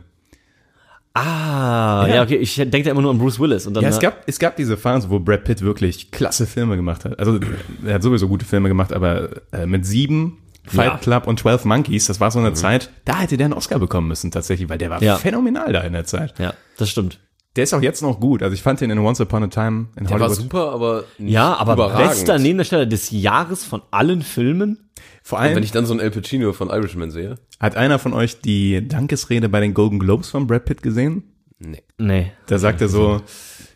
[1.12, 2.36] Ah, ja, okay.
[2.36, 3.66] Ich denke da immer nur an Bruce Willis.
[3.66, 6.76] Und dann, Ja, es gab, es gab diese Phase, wo Brad Pitt wirklich klasse Filme
[6.76, 7.18] gemacht hat.
[7.18, 7.40] Also,
[7.84, 10.98] er hat sowieso gute Filme gemacht, aber äh, mit sieben, Fight Ja.
[10.98, 14.06] Club und 12 Monkeys, das war so eine Zeit, da hätte der einen Oscar bekommen
[14.06, 15.16] müssen tatsächlich, weil der war Ja.
[15.16, 16.38] phänomenal da in der Zeit.
[16.38, 17.18] Ja, das stimmt.
[17.56, 18.42] Der ist auch jetzt noch gut.
[18.42, 20.36] Also ich fand den in Once Upon a Time in Der war Hollywood.
[20.36, 22.08] super, aber nicht Ja, aber überragend.
[22.10, 24.88] bester Nebendarsteller des Jahres von allen Filmen?
[25.22, 27.36] Vor Und wenn allem ich dann so einen El Pacino von Irishman sehe.
[27.58, 31.24] hat einer von euch die Dankesrede bei den Golden Globes von Brad Pitt gesehen?
[31.58, 31.82] Nee.
[31.98, 32.32] Nee.
[32.46, 33.20] Da sagt er so,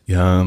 [0.06, 0.46] ja,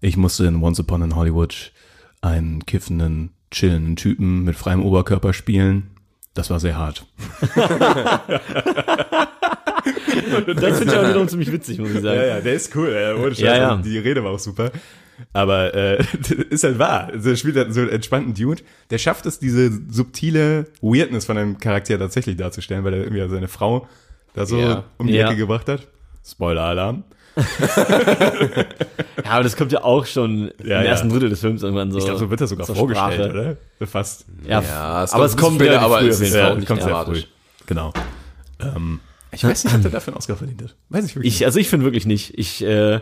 [0.00, 1.72] ich musste in Once Upon in Hollywood
[2.20, 5.90] einen kiffenden, chillenden Typen mit freiem Oberkörper spielen.
[6.34, 7.06] Das war sehr hart.
[10.60, 12.20] Das finde ich auch wiederum ziemlich witzig, muss ich sagen.
[12.20, 12.90] ja, der ist cool.
[12.92, 13.76] Ja, ohne Scheiß, Ja, ja.
[13.76, 14.70] Die Rede war auch super.
[15.32, 16.02] Aber äh,
[16.50, 17.08] ist halt wahr.
[17.12, 18.62] Also, er spielt halt so einen entspannten Dude.
[18.90, 23.48] Der schafft es, diese subtile Weirdness von einem Charakter tatsächlich darzustellen, weil er irgendwie seine
[23.48, 23.88] Frau
[24.34, 24.84] da so Ja.
[24.98, 25.26] um die Ja.
[25.28, 25.86] Ecke gebracht hat.
[26.24, 27.04] Spoiler-Alarm.
[29.24, 30.90] Ja, aber das kommt ja auch schon Ja, im ja.
[30.90, 31.98] ersten Drittel des Films irgendwann so.
[31.98, 33.56] Ich glaube, so wird das sogar vorgestellt, Sprache.
[33.78, 33.86] oder?
[33.86, 34.24] Fast.
[34.46, 36.82] Ja, Ja, es aber kommt es kommt später, wieder aber früh es ist nicht kommt
[36.82, 37.22] sehr früh.
[37.66, 37.92] Genau.
[38.60, 39.00] Ähm,
[39.38, 40.76] ich weiß nicht, ob der dafür einen Oscar verdient hat.
[40.88, 42.36] Weiß ich wirklich Ich, also ich finde wirklich nicht.
[42.38, 43.00] Ich, äh,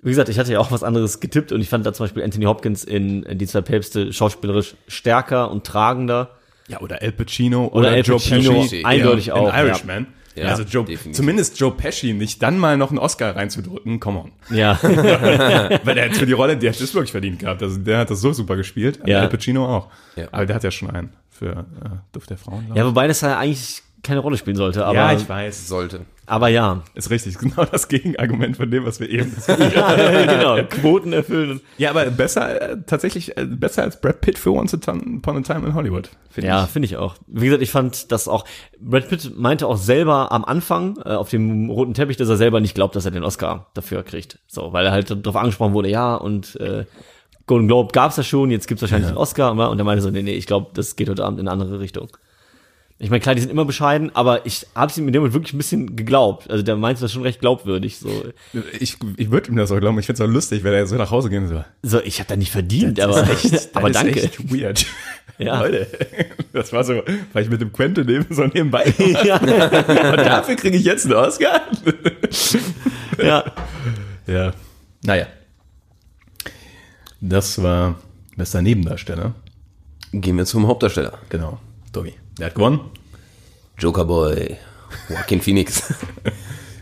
[0.00, 2.22] wie gesagt, ich hatte ja auch was anderes getippt und ich fand da zum Beispiel
[2.22, 6.30] Anthony Hopkins in, in Die zwei Päpste schauspielerisch stärker und tragender.
[6.68, 8.84] Ja, oder El Pacino Oder El Pacino, Pesci.
[8.84, 9.64] eindeutig in auch, ja.
[9.64, 10.06] Irishman.
[10.36, 11.16] Ja, also Joe, definitiv.
[11.16, 14.32] zumindest Joe Pesci nicht dann mal noch einen Oscar reinzudrücken, come on.
[14.50, 17.62] Ja, Weil der hat für die Rolle, der hat das wirklich verdient gehabt.
[17.62, 19.00] Also der hat das so super gespielt.
[19.04, 19.22] Ja.
[19.22, 19.88] El Pacino auch.
[20.14, 20.28] Ja.
[20.30, 22.70] Aber der hat ja schon einen für äh, Duft der Frauen.
[22.74, 25.66] ja, wobei das ja eigentlich keine Rolle spielen sollte, aber, ja, ich weiß.
[25.68, 26.00] Sollte.
[26.26, 26.82] aber ja.
[26.94, 27.36] Ist richtig.
[27.38, 31.60] Genau das Gegenargument von dem, was wir eben genau, Quoten erfüllen.
[31.78, 35.66] Ja, aber besser, äh, tatsächlich äh, besser als Brad Pitt für Once Upon a Time
[35.66, 36.10] in Hollywood.
[36.30, 36.70] finde Ja, ich.
[36.70, 37.16] finde ich auch.
[37.26, 38.44] Wie gesagt, ich fand das auch.
[38.80, 42.60] Brad Pitt meinte auch selber am Anfang äh, auf dem roten Teppich, dass er selber
[42.60, 44.38] nicht glaubt, dass er den Oscar dafür kriegt.
[44.46, 46.84] So, weil er halt darauf angesprochen wurde, ja, und äh,
[47.46, 49.52] Golden Globe gab's ja schon, jetzt gibt's wahrscheinlich den Oscar.
[49.52, 51.80] Und er meinte so, nee, nee, ich glaube, das geht heute Abend in eine andere
[51.80, 52.08] Richtung.
[53.00, 55.54] Ich meine, klar, die sind immer bescheiden, aber ich habe ihm in dem Moment wirklich
[55.54, 56.50] ein bisschen geglaubt.
[56.50, 57.98] Also der meinte das schon recht glaubwürdig.
[57.98, 58.10] So,
[58.80, 59.96] Ich, ich würde ihm das auch glauben.
[60.00, 61.62] Ich finde es auch lustig, wenn er so nach Hause gehen so.
[61.82, 63.18] so ich habe da nicht verdient, aber,
[63.74, 64.18] aber das danke.
[64.18, 64.86] Ist echt weird.
[65.40, 65.60] Ja.
[65.60, 65.86] Leute,
[66.52, 67.00] das war so,
[67.32, 68.92] weil ich mit dem Quentin neben so nebenbei.
[69.24, 69.46] ja, Und
[70.18, 71.60] dafür kriege ich jetzt einen Oscar?
[73.22, 73.44] ja.
[74.26, 74.52] Ja.
[75.04, 75.28] Naja.
[77.20, 78.00] Das war
[78.36, 79.32] bester Nebendarsteller.
[80.12, 81.18] Gehen wir zum Hauptdarsteller.
[81.28, 81.60] Genau.
[81.92, 82.14] Doggy.
[82.38, 82.80] Der hat gewonnen.
[83.78, 84.56] Joker Boy.
[85.08, 85.94] Joaquin Phoenix.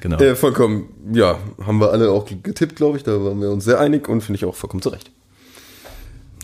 [0.00, 0.18] Genau.
[0.18, 3.02] Äh, vollkommen, ja, haben wir alle auch getippt, glaube ich.
[3.02, 5.10] Da waren wir uns sehr einig und finde ich auch vollkommen zurecht.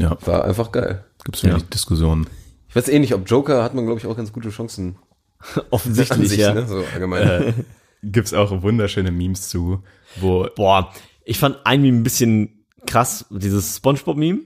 [0.01, 0.17] ja.
[0.27, 1.05] War einfach geil.
[1.23, 2.27] Gibt's wenig Diskussionen.
[2.69, 4.97] Ich weiß eh nicht, ob Joker hat man, glaube ich, auch ganz gute Chancen.
[5.71, 6.55] Offensichtlich, sich, ja.
[6.55, 6.67] ne?
[6.67, 7.67] So allgemein.
[8.03, 9.85] Gibt's auch wunderschöne Memes zu,
[10.17, 10.93] wo Boah,
[11.25, 14.41] ich fand ein Meme ein bisschen krass, dieses Spongebob-Meme.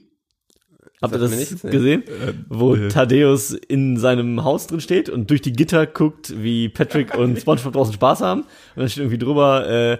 [1.02, 2.04] Habt ihr das nichts, gesehen?
[2.48, 2.88] Wo äh.
[2.88, 7.72] Thaddeus in seinem Haus drin steht und durch die Gitter guckt, wie Patrick und Spongebob
[7.74, 8.42] draußen Spaß haben.
[8.42, 9.98] Und dann steht irgendwie drüber, äh,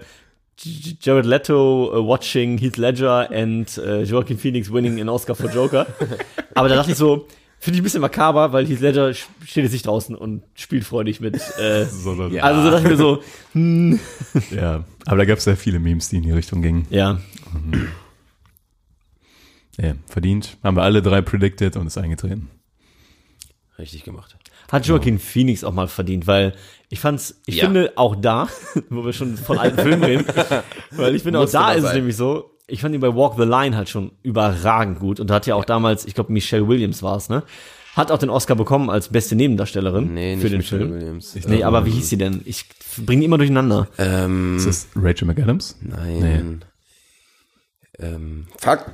[1.01, 5.85] Jared Leto uh, watching Heath Ledger and uh, Joaquin Phoenix winning an Oscar for Joker.
[6.55, 7.27] Aber da dachte ich so,
[7.59, 11.19] finde ich ein bisschen makaber, weil Heath Ledger steht jetzt nicht draußen und spielt freudig
[11.19, 11.35] mit.
[11.59, 12.41] Äh, so, so, Ja.
[12.41, 13.21] Also so dachte ich mir so,
[13.53, 13.99] hm,
[14.49, 14.83] ja.
[15.05, 16.87] Aber da gab's sehr viele Memes, die in die Richtung gingen.
[16.89, 17.19] ja,
[19.77, 20.57] Ja, verdient.
[20.63, 22.49] Haben wir alle drei predicted und ist eingetreten.
[23.77, 24.35] Richtig gemacht.
[24.71, 26.53] Hat Joaquin Phoenix auch mal verdient, weil
[26.89, 27.65] ich fand's, ich Ja.
[27.65, 28.47] finde auch da,
[28.89, 30.25] wo wir schon von alten Filmen reden,
[30.91, 33.35] weil ich finde auch da mal ist es nämlich so, ich fand ihn bei Walk
[33.37, 36.67] the Line halt schon überragend gut und da hat ja auch damals, ich glaube Michelle
[36.67, 37.43] Williams war es, ne?
[37.95, 40.93] Hat auch den Oscar bekommen als beste Nebendarstellerin Nee, nicht für den Michelle Film.
[40.99, 41.35] Williams.
[41.47, 42.41] Nee, aber wie hieß sie denn?
[42.45, 42.65] Ich
[43.05, 43.87] bringe die immer durcheinander.
[43.97, 45.77] Ähm, Ist das Rachel McAdams?
[45.81, 46.63] nein.
[47.99, 48.85] Ähm, fuck.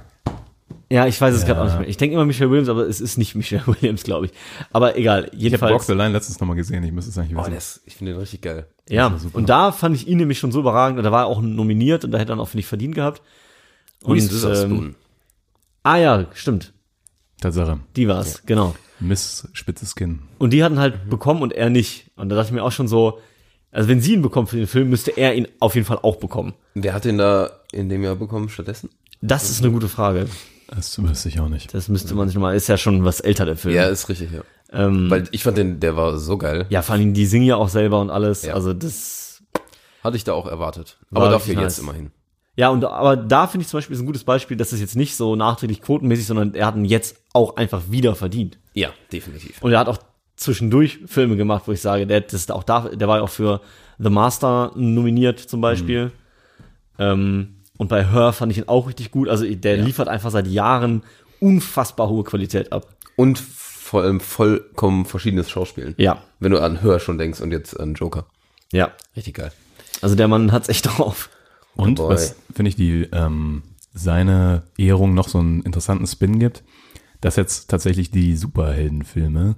[0.93, 1.87] Ja, ich weiß es gerade auch nicht mehr.
[1.87, 4.31] Ich denke immer Michelle Williams, aber es ist nicht Michelle Williams, glaube ich.
[4.71, 5.87] Aber egal, Ich habe Walk jedenfalls.
[5.87, 6.83] the Line letztens nochmal gesehen.
[6.83, 7.55] Ich müsste es eigentlich Oh, wissen.
[7.55, 8.67] das, ich finde den richtig geil.
[8.87, 11.41] Ja, und da fand ich ihn nämlich schon so überragend und da war er auch
[11.41, 13.21] nominiert und da hätte er auch, finde ich, verdient gehabt.
[14.03, 14.85] Und, Reese Witherspoon.
[14.89, 14.95] ähm,
[15.81, 16.73] ah ja, stimmt.
[17.41, 17.79] Tatsache.
[17.95, 18.75] Die war's, genau.
[18.99, 20.19] Miss Spitzes Kinn.
[20.37, 22.11] Und die hatten halt bekommen und er nicht.
[22.15, 23.19] Und da dachte ich mir auch schon so,
[23.71, 26.17] also wenn sie ihn bekommt für den Film, müsste er ihn auf jeden Fall auch
[26.17, 26.53] bekommen.
[26.75, 28.89] Wer hat den da in dem Jahr bekommen stattdessen?
[29.21, 30.27] Das ist eine gute Frage.
[30.75, 31.73] Das wüsste ich auch nicht.
[31.73, 33.75] Das müsste man sich nochmal, ist ja schon was älter, der Film.
[33.75, 34.41] Ja, ist richtig, ja.
[34.71, 36.65] Ähm, Weil ich fand den, der war so geil.
[36.69, 38.43] ja, vor allem, die singen ja auch selber und alles.
[38.43, 38.55] Ja.
[38.55, 39.43] Also das,
[40.03, 40.97] Hatte ich da auch erwartet.
[41.11, 41.83] War Aber dafür wirklich jetzt nice.
[41.83, 42.11] immerhin.
[42.55, 44.95] ja, und aber da finde ich zum Beispiel ist ein gutes Beispiel, dass es jetzt
[44.95, 48.57] nicht so nachträglich quotenmäßig, sondern er hat ihn jetzt auch einfach wieder verdient.
[48.73, 49.61] Ja, definitiv.
[49.61, 49.99] Und er hat auch
[50.35, 53.29] zwischendurch Filme gemacht, wo ich sage, der, das ist auch da, der war ja auch
[53.29, 53.61] für
[53.99, 56.11] The Master nominiert zum Beispiel.
[56.97, 59.27] Ähm, und bei Her fand ich ihn auch richtig gut.
[59.27, 61.03] Also der liefert einfach seit Jahren
[61.41, 62.87] unfassbar hohe Qualität ab.
[63.17, 65.93] Und vor allem vollkommen verschiedenes Schauspielen.
[65.97, 68.25] Ja, Wenn du an Hör schon denkst und jetzt an Joker.
[68.71, 68.93] ja.
[69.17, 69.51] Richtig geil.
[70.01, 71.29] Also der Mann hat's echt drauf.
[71.75, 72.13] Und Boy.
[72.13, 73.63] was finde ich die ähm,
[73.93, 76.63] seine Ehrung noch so einen interessanten Spin gibt,
[77.19, 79.55] dass jetzt tatsächlich die Superheldenfilme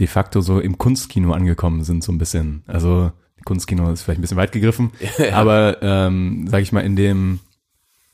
[0.00, 2.62] de facto so im Kunstkino angekommen sind, so ein bisschen.
[2.66, 3.12] Also
[3.44, 4.92] Kunstkino ist vielleicht ein bisschen weit gegriffen,
[5.32, 7.40] aber ähm, sage ich mal in dem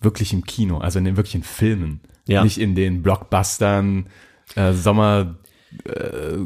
[0.01, 2.45] wirklichen Kino, also in den wirklichen Filmen, Ja.
[2.45, 4.09] nicht in den Blockbustern,
[4.55, 5.37] äh, Sommer
[5.85, 6.37] äh,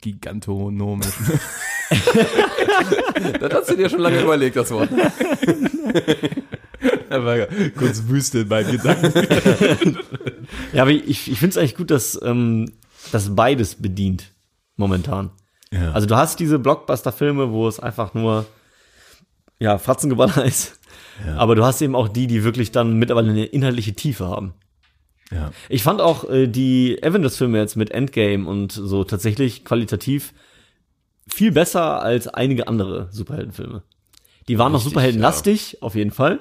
[0.00, 1.40] gigantonomischen.
[3.40, 4.90] Das hast du dir schon lange überlegt, das Wort.
[7.08, 9.98] Ja kurz Wüste in meinen Gedanken.
[10.72, 12.72] Ja, aber ich, ich finde es eigentlich gut, dass ähm,
[13.12, 14.34] das beides bedient
[14.76, 15.30] momentan.
[15.72, 15.92] Ja.
[15.92, 18.46] Also du hast diese Blockbuster-Filme, wo es einfach nur
[19.58, 20.78] ja Fratzengeballer ist.
[21.36, 24.52] Aber du hast eben auch die, die wirklich dann mittlerweile eine inhaltliche Tiefe haben.
[25.32, 25.50] ja.
[25.70, 30.34] Ich fand auch äh, die Avengers-Filme jetzt mit Endgame und so tatsächlich qualitativ
[31.26, 33.82] viel besser als einige andere Superheldenfilme.
[34.48, 36.38] Die waren noch Richtig, superheldenlastig, auf jeden Fall.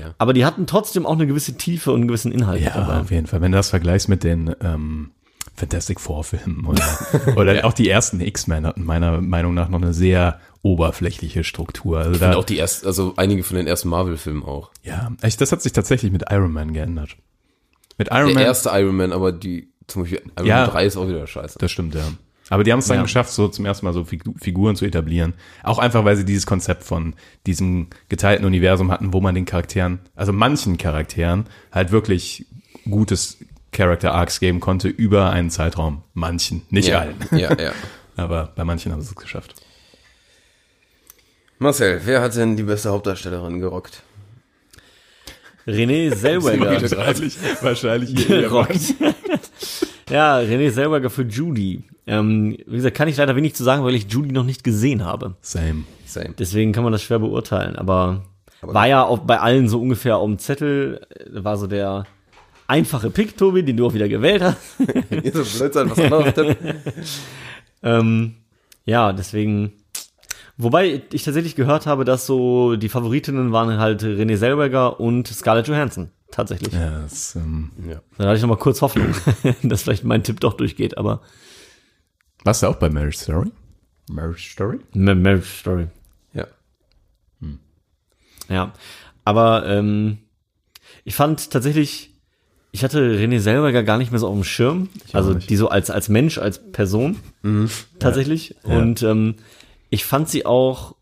[0.00, 0.14] Ja.
[0.16, 3.00] Aber die hatten trotzdem auch eine gewisse Tiefe und einen gewissen Inhalt Ja, dabei.
[3.00, 3.42] auf jeden Fall.
[3.42, 5.10] Wenn du das vergleichst mit den ähm,
[5.56, 6.82] Fantastic Four Filmen oder,
[7.36, 11.98] oder auch die ersten X-Men hatten meiner Meinung nach noch eine sehr oberflächliche Struktur.
[11.98, 14.70] Also Und da, auch die ersten, also einige von den ersten Marvel-Filmen auch.
[14.82, 17.16] ja, echt, das hat sich tatsächlich mit Iron Man geändert.
[17.98, 20.62] Mit Iron Der Man, erste Iron Man, aber die, zum Beispiel Iron Ja.
[20.62, 21.58] Man 3 ist auch wieder scheiße.
[21.58, 22.02] das stimmt, ja.
[22.48, 23.02] Aber die haben es dann Ja.
[23.02, 25.34] geschafft, so zum ersten Mal so Figu- Figuren zu etablieren.
[25.64, 27.14] Auch einfach, weil sie dieses Konzept von
[27.46, 32.46] diesem geteilten Universum hatten, wo man den Charakteren, also manchen Charakteren, halt wirklich
[32.88, 33.38] gutes
[33.76, 36.02] Character Arcs geben konnte über einen Zeitraum.
[36.14, 37.16] Manchen, nicht ja, allen.
[37.30, 37.72] ja, ja.
[38.16, 39.54] Aber bei manchen haben sie es geschafft.
[41.58, 44.02] Marcel, wer hat denn die beste Hauptdarstellerin gerockt?
[45.66, 46.80] René Zellweger.
[46.80, 48.94] Wahrscheinlich, wahrscheinlich ihr gerockt.
[50.08, 51.84] ja, René Zellweger für Judy.
[52.06, 55.04] Ähm, wie gesagt, kann ich leider wenig zu sagen, weil ich Judy noch nicht gesehen
[55.04, 55.34] habe.
[55.42, 55.84] Same.
[56.06, 56.34] Same.
[56.38, 57.76] Deswegen kann man das schwer beurteilen.
[57.76, 58.22] Aber,
[58.62, 62.06] war ja auch bei allen so ungefähr auf dem Zettel, äh, war so der
[62.68, 64.58] einfache Pick, Tobi, den du auch wieder gewählt hast.
[65.10, 66.56] Ihr so blöd sein, was anderes.
[67.82, 68.34] Ähm,
[68.84, 69.72] ja, deswegen.
[70.56, 75.68] Wobei ich tatsächlich gehört habe, dass so die Favoritinnen waren halt René Zellweger und Scarlett
[75.68, 76.10] Johansson.
[76.32, 76.72] Tatsächlich.
[76.72, 78.00] Ja, das, ähm, Ja.
[78.16, 79.14] Da hatte ich noch mal kurz Hoffnung,
[79.62, 81.20] dass vielleicht mein Tipp doch durchgeht, aber
[82.44, 83.52] warst du auch bei Marriage Story?
[84.10, 84.78] Marriage Story?
[84.94, 85.88] Ma- Marriage Story.
[86.32, 86.46] Ja.
[88.48, 88.72] Ja.
[89.24, 90.18] Aber ähm,
[91.04, 92.15] ich fand tatsächlich,
[92.76, 94.88] ich hatte René Zellweger gar nicht mehr so auf dem Schirm.
[95.12, 95.48] Also nicht.
[95.48, 97.16] die so als, als Mensch, als Person
[97.98, 98.54] tatsächlich.
[98.68, 98.76] Ja.
[98.78, 99.34] Und ähm,
[99.90, 100.94] ich fand sie auch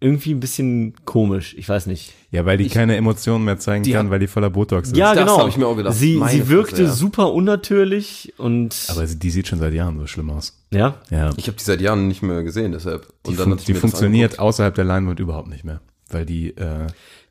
[0.00, 1.54] irgendwie ein bisschen komisch.
[1.58, 2.14] Ich weiß nicht.
[2.30, 4.96] Ja, weil die keine Emotionen mehr zeigen die kann, hat- weil die voller Botox ist.
[4.96, 5.38] Ja, das genau.
[5.40, 5.94] hab ich mir auch gedacht.
[5.94, 6.92] Sie, Meine sie wirkte Fresse, ja.
[6.92, 10.58] super unnatürlich und Aber sie- die sieht schon seit Jahren so schlimm aus.
[10.72, 10.94] ja.
[11.10, 11.30] Ja.
[11.36, 13.06] Ich habe die seit Jahren nicht mehr gesehen, deshalb.
[13.26, 15.80] Die, Und dann fun ich die funktioniert außerhalb der Leinwand überhaupt nicht mehr.
[16.08, 16.86] Weil die, äh,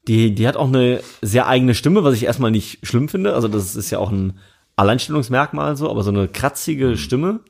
[0.08, 3.34] Die, die hat auch eine sehr eigene Stimme, was ich erstmal nicht schlimm finde.
[3.34, 4.40] Also das ist ja auch ein
[4.76, 7.42] Alleinstellungsmerkmal so, aber so eine kratzige Stimme.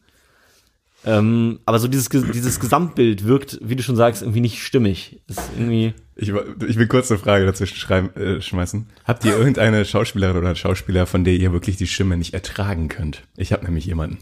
[1.06, 5.22] Ähm, aber so dieses, dieses Gesamtbild wirkt, wie du schon sagst, irgendwie nicht stimmig.
[5.28, 5.94] Ist irgendwie.
[6.16, 8.88] ich, ich will kurz eine Frage dazwischen schreiben, äh, schmeißen.
[9.06, 12.90] Habt ihr irgendeine Schauspielerin oder einen Schauspieler, von der ihr wirklich die Stimme nicht ertragen
[12.90, 13.24] könnt?
[13.38, 14.18] Ich habe nämlich jemanden.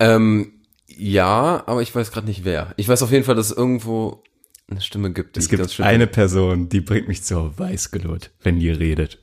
[0.00, 0.52] Ähm,
[0.88, 2.74] ja, aber ich weiß gerade nicht wer.
[2.76, 4.24] Ich weiß auf jeden Fall, dass irgendwo
[4.70, 5.36] eine Stimme gibt.
[5.36, 6.06] Es gibt eine.
[6.06, 9.18] Person, die bringt mich zur Weißglut, wenn die redet.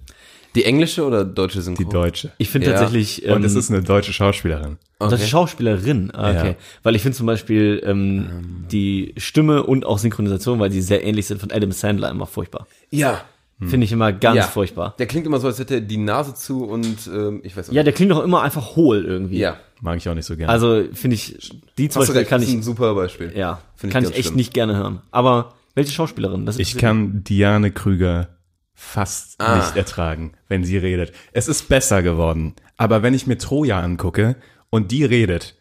[0.56, 1.84] Die englische oder deutsche Synchro?
[1.84, 2.32] Die deutsche.
[2.38, 2.74] Ich finde Ja.
[2.74, 3.26] tatsächlich.
[3.26, 4.78] Und es ähm, ist eine deutsche Schauspielerin.
[5.00, 6.48] Das ist Schauspielerin, ah, okay.
[6.52, 6.56] Ja.
[6.82, 11.28] Weil ich finde zum Beispiel ähm, die Stimme und auch Synchronisation, weil die sehr ähnlich
[11.28, 12.66] sind von Adam Sandler immer furchtbar.
[12.91, 13.26] Ja.
[13.60, 14.43] Finde ich immer ganz ja.
[14.43, 14.96] furchtbar.
[15.00, 17.74] Der klingt immer so, als hätte er die Nase zu und ähm, ich weiß auch
[17.74, 19.38] Ja, der klingt doch immer einfach hohl irgendwie.
[19.38, 19.58] Ja.
[19.86, 20.51] Mag ich auch nicht so gerne.
[20.51, 22.95] Also finde ich, die zum Hast du Beispiel recht, kann das ist ich, ein super
[22.95, 23.31] Beispiel.
[23.38, 24.36] ja, Finde ich kann ich ganz echt schlimm.
[24.38, 25.01] nicht gerne hören.
[25.11, 26.45] Aber welche Schauspielerin?
[26.47, 28.29] Das Ich kann Diane Krüger
[28.73, 29.57] fast Ah.
[29.57, 31.13] nicht ertragen, wenn sie redet.
[31.33, 32.55] Es ist besser geworden.
[32.77, 34.36] Aber wenn ich mir Troja angucke
[34.71, 35.55] und die redet,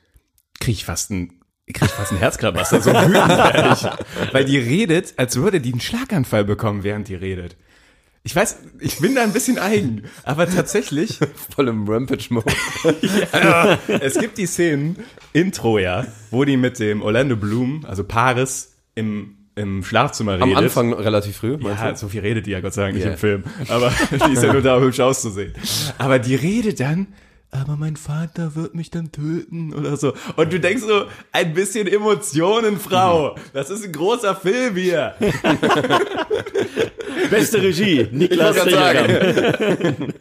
[0.58, 1.28] kriege ich fast ein,
[1.66, 4.32] krieg ich fast ein Herzklabaster, so wütend werde ich.
[4.32, 7.56] Weil die redet, als würde die einen Schlaganfall bekommen, während die redet.
[8.26, 11.18] Ich weiß, ich bin da ein bisschen eigen, aber tatsächlich,
[11.54, 12.50] Voll im Rampage-Mode.
[14.00, 14.96] es gibt die Szenen,
[15.34, 20.56] Intro ja, wo die mit dem Orlando Bloom, also Paris, im, im Schlafzimmer redet.
[20.56, 21.96] Am Anfang relativ früh, meinst Ja, du?
[21.98, 23.12] so viel redet die ja Gott sei Dank nicht Ja.
[23.12, 23.44] im Film.
[23.68, 23.92] Aber
[24.26, 25.52] die ist ja nur da, um hübsch auszusehen.
[25.98, 27.08] Aber die redet dann,
[27.54, 30.12] aber mein Vater wird mich dann töten oder so.
[30.36, 33.36] Und du denkst so, ein bisschen Emotionen, Frau.
[33.52, 35.14] Das ist ein großer Film hier.
[37.30, 40.12] Beste Regie, Niklas Tegeram.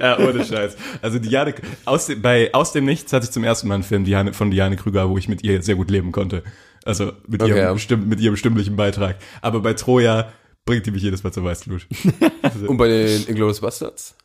[0.00, 0.76] Ja, ohne Scheiß.
[1.00, 4.04] Also Diane, aus dem, bei Aus dem Nichts hatte ich zum ersten Mal einen Film
[4.04, 6.42] Diane, von Diane Krüger, wo ich mit ihr sehr gut leben konnte.
[6.84, 9.16] Also mit, Okay, ihrem, stimm, mit ihrem stimmlichen Beitrag.
[9.40, 10.32] Aber bei Troja
[10.64, 11.86] bringt die mich jedes Mal zur Weißglut.
[12.66, 14.16] Und bei den Inglourious Bastards?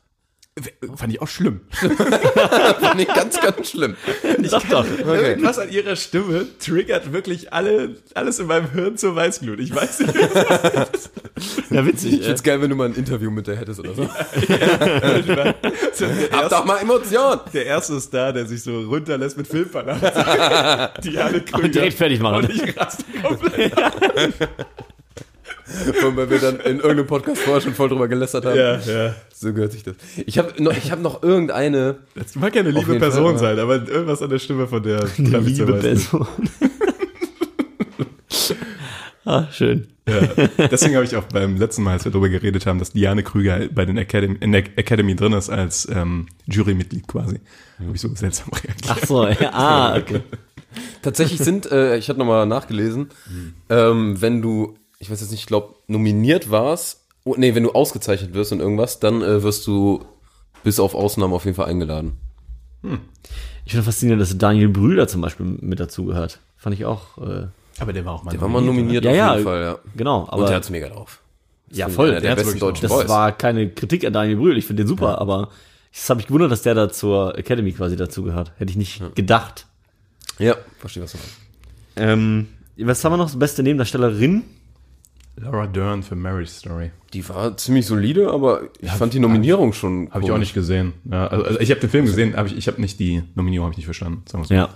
[0.96, 1.60] Fand ich auch schlimm.
[1.70, 3.96] Fand ich ganz, ganz schlimm.
[4.44, 4.86] Sag doch.
[4.86, 9.60] Irgendwas an ihrer Stimme triggert wirklich alle, alles in meinem Hirn zur Weißglut.
[9.60, 10.14] Ich weiß nicht.
[11.70, 12.20] Ja, witzig.
[12.20, 14.02] Ich find's geil, wenn du mal ein Interview mit der hättest oder so.
[14.02, 14.08] so
[15.34, 15.54] der,
[16.32, 17.40] Hab doch erste, mal Emotionen.
[17.52, 20.02] der erste ist da, der sich so runterlässt mit Filmverdacht.
[21.04, 21.68] Diane Krüger.
[21.68, 22.44] direkt fertig machen.
[22.44, 23.72] Und ich raste komplett.
[26.06, 28.56] Und weil wir dann in irgendeinem Podcast vorher schon voll drüber gelästert haben.
[28.56, 29.14] Ja, ja.
[29.34, 29.96] So gehört sich das.
[30.26, 31.98] Ich habe noch, ich hab noch irgendeine.
[32.14, 35.06] Das mag ja eine liebe Person Fall, sein, aber irgendwas an der Stimme von der
[35.06, 35.74] zur Liebe.
[35.74, 36.26] Person.
[39.24, 39.88] ah, schön.
[40.08, 40.20] Ja.
[40.70, 43.68] Deswegen habe ich auch beim letzten Mal, als wir darüber geredet haben, dass Diane Krüger
[43.68, 47.40] bei den Academy, in der Academy drin ist als ähm, Jurymitglied quasi.
[47.78, 48.86] Habe ich so seltsam reagiert.
[48.88, 50.20] Ach so, ja, ah, okay.
[51.02, 53.08] Tatsächlich sind, äh, ich hatte nochmal nachgelesen,
[53.68, 57.72] ähm, wenn du, ich weiß jetzt nicht, ich glaube, nominiert warst, oh, nee, wenn du
[57.72, 60.04] ausgezeichnet wirst und irgendwas, dann äh, wirst du
[60.64, 62.18] bis auf Ausnahmen auf jeden Fall eingeladen.
[63.64, 66.40] Ich finde faszinierend, dass Daniel Brüder zum Beispiel mit dazu gehört.
[66.56, 67.18] Fand ich auch.
[67.18, 67.46] Äh,
[67.80, 69.78] Aber der war auch mal Der war mal nominiert Ja, auf ja, jeden Fall, ja.
[69.96, 70.20] genau.
[70.22, 71.20] Und Aber der hat's mega drauf.
[71.70, 72.10] ja, voll.
[72.10, 73.08] der der besten deutschen das Boys.
[73.08, 74.56] war keine Kritik an Daniel Brühl.
[74.58, 75.50] Ich finde den super, aber
[75.92, 78.52] das habe ich gewundert, dass der da zur Academy quasi dazu gehört.
[78.58, 79.66] Hätte ich nicht gedacht.
[80.38, 81.36] ja, verstehe, was du meinst.
[81.96, 83.34] Ähm, was haben wir noch?
[83.34, 84.42] Beste Nebendarstellerin?
[85.40, 86.90] Laura Dern für Marriage Story.
[87.12, 90.94] Die war ziemlich solide, aber ich fand die Nominierung schon Habe ich auch nicht gesehen.
[91.10, 93.66] Ja, also, also ich habe den Film gesehen, aber ich, ich habe nicht die Nominierung
[93.66, 94.22] habe ich nicht verstanden.
[94.26, 94.54] Sagen wir's so.
[94.54, 94.70] Ja.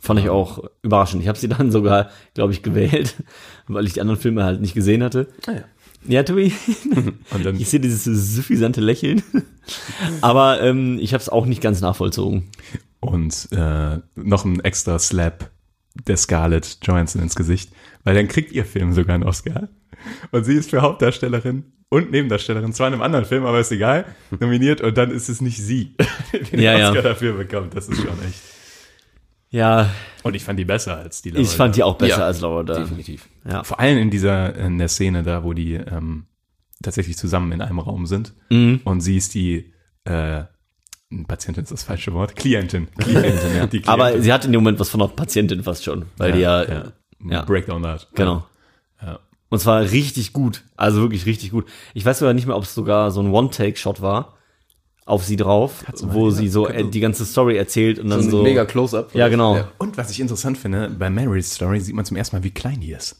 [0.00, 1.22] Fand ich auch überraschend.
[1.22, 3.16] Ich habe sie dann sogar, glaube ich, gewählt,
[3.68, 5.28] weil ich die anderen Filme halt nicht gesehen hatte.
[5.46, 5.64] Ah, ja.
[6.06, 6.50] Ja, Tobi,
[7.30, 9.22] Und dann ich sehe dieses suffisante Lächeln.
[10.22, 12.48] Aber ähm, ich habe es auch nicht ganz nachvollzogen.
[13.00, 15.50] und äh, noch ein extra Slap
[16.06, 17.72] der Scarlett Johansson ins Gesicht,
[18.04, 19.68] weil dann kriegt ihr Film sogar einen Oscar.
[20.30, 24.04] Und sie ist für Hauptdarstellerin und Nebendarstellerin, zwar in einem anderen Film, aber ist egal,
[24.38, 25.96] nominiert und dann ist es nicht sie,
[26.32, 26.88] die den Ja, ja.
[26.90, 27.74] Oscar dafür bekommt.
[27.76, 28.40] Das ist schon echt.
[29.52, 29.90] Ja,
[30.22, 32.40] Und ich fand die besser als die Laura ich fand die auch besser Ja, als
[32.40, 32.82] Laura Dern.
[32.84, 33.28] Definitiv.
[33.44, 33.64] Ja.
[33.64, 36.26] Vor allem in dieser, in der Szene da, wo die ähm,
[36.82, 38.80] tatsächlich zusammen in einem Raum sind Mhm.
[38.84, 39.72] und sie ist die
[40.04, 40.44] äh,
[41.26, 42.86] Patientin ist das falsche Wort, Klientin.
[42.96, 43.66] Klientin, ja.
[43.66, 43.88] Die Klientin.
[43.88, 46.62] Aber sie hat in dem Moment was von einer Patientin fast schon, weil die ja,
[46.62, 46.92] ja.
[47.24, 47.42] Ja.
[47.42, 48.08] Breakdown Art.
[48.14, 48.44] genau.
[49.02, 49.18] Ja.
[49.48, 51.66] Und zwar richtig gut, also wirklich richtig gut.
[51.94, 54.36] Ich weiß sogar nicht mehr, ob es sogar so ein One-Take-Shot war
[55.06, 58.36] auf sie drauf, wo sie so äh, die ganze Story erzählt und dann So so.
[58.38, 59.12] ein mega Close-Up.
[59.14, 59.56] ja, genau.
[59.56, 59.68] Ja.
[59.78, 62.80] Und was ich interessant finde, bei Mary's Story sieht man zum ersten Mal, wie klein
[62.80, 63.16] die ist.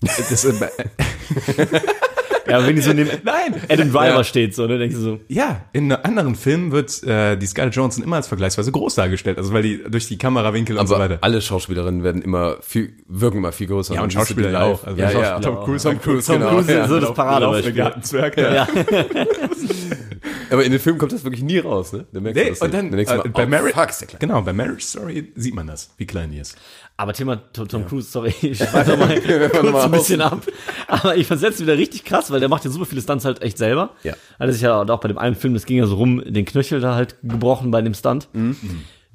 [0.00, 0.70] Das, äh, bei-
[2.48, 3.54] Ja, wenn die so neben Nein!
[3.68, 4.24] Adam Driver Ja.
[4.24, 8.02] steht, so, ne, denkst du so, Ja, in anderen Filmen wird äh, die Scarlett Johansson
[8.04, 11.18] immer als vergleichsweise groß dargestellt, also weil die durch die Kamerawinkel und so Aber weiter.
[11.20, 13.94] alle Schauspielerinnen werden immer viel, wirken immer viel größer.
[13.94, 14.84] Ja, und Schauspieler auch.
[14.84, 15.12] Also ja, ja.
[15.12, 16.50] Schauspieler Tom Cruise, Tom Cruise, Tom genau.
[16.52, 16.82] Cruise ja.
[16.84, 17.76] ist so das Paradebeispiel.
[17.76, 17.94] Ja.
[18.36, 18.68] Ja.
[20.50, 22.06] Aber in den Filmen kommt das wirklich nie raus, ne?
[22.12, 22.78] Da merkst Nee, du das und nicht.
[22.78, 24.20] dann Dann denkst du äh, bei oh, Mary, fuck, ist der klein.
[24.20, 26.56] genau, bei Marriage Story sieht man das, wie klein die ist.
[27.00, 30.42] Aber Thema Tom, Tom Cruise, sorry, ich schweife mal kurz mal ein bisschen ab.
[30.88, 33.40] Aber ich fand es wieder richtig krass, weil der macht ja super viele Stunts halt
[33.40, 33.90] echt selber.
[34.02, 34.14] Ja.
[34.38, 36.80] Also sich ja auch bei dem einen Film, das ging ja so rum, den Knöchel
[36.80, 38.28] da halt gebrochen bei dem Stunt.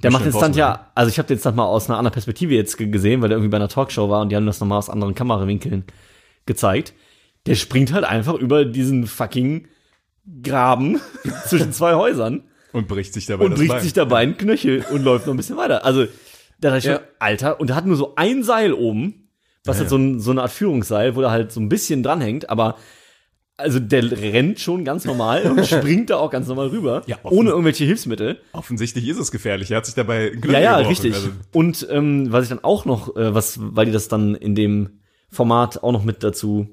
[0.01, 2.53] Der macht den Stunt ja, also ich habe den Stunt mal aus einer anderen Perspektive
[2.55, 4.77] jetzt ge- gesehen, weil der irgendwie bei einer Talkshow war und die haben das nochmal
[4.77, 5.83] aus anderen Kamerawinkeln
[6.45, 6.93] gezeigt.
[7.47, 9.67] Der springt halt einfach über diesen fucking
[10.41, 11.01] Graben
[11.47, 13.81] zwischen zwei Häusern Und bricht sich dabei und bricht Bein.
[13.81, 15.83] sich dabei ein Knöchel und läuft noch ein bisschen weiter.
[15.83, 16.05] Also,
[16.63, 16.95] da dachte ich Ja.
[16.95, 19.29] schon, Alter, und er hat nur so ein Seil oben,
[19.65, 22.49] was halt so, ein, so eine Art Führungsseil, wo er halt so ein bisschen dranhängt,
[22.49, 22.75] aber
[23.55, 27.51] also der rennt schon ganz normal und springt da auch ganz normal rüber, Ja, ohne
[27.51, 28.39] irgendwelche Hilfsmittel.
[28.51, 29.69] Offensichtlich ist es gefährlich.
[29.71, 30.89] Er hat sich dabei Knöchel Ja, ja, gebrochen.
[30.89, 31.13] richtig.
[31.13, 34.55] Also, Und ähm, was ich dann auch noch, äh, was, weil die das dann in
[34.55, 34.99] dem
[35.29, 36.67] Format auch noch mit dazu.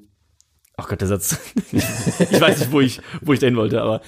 [0.75, 1.37] Ach Gott, der Satz.
[1.71, 4.01] ich weiß nicht, wo ich, wo ich dahin wollte, aber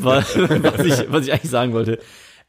[0.00, 1.98] wa- was ich, was ich eigentlich sagen wollte.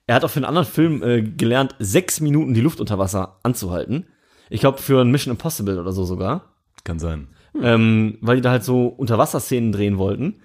[0.10, 3.38] Er hat auch für einen anderen Film äh, gelernt, sechs Minuten die Luft unter Wasser
[3.44, 4.08] anzuhalten.
[4.50, 6.46] Ich glaube, für ein Mission Impossible oder so sogar.
[6.84, 7.28] kann sein.
[7.62, 10.38] ähm, weil die da halt so Unterwasserszenen drehen wollten.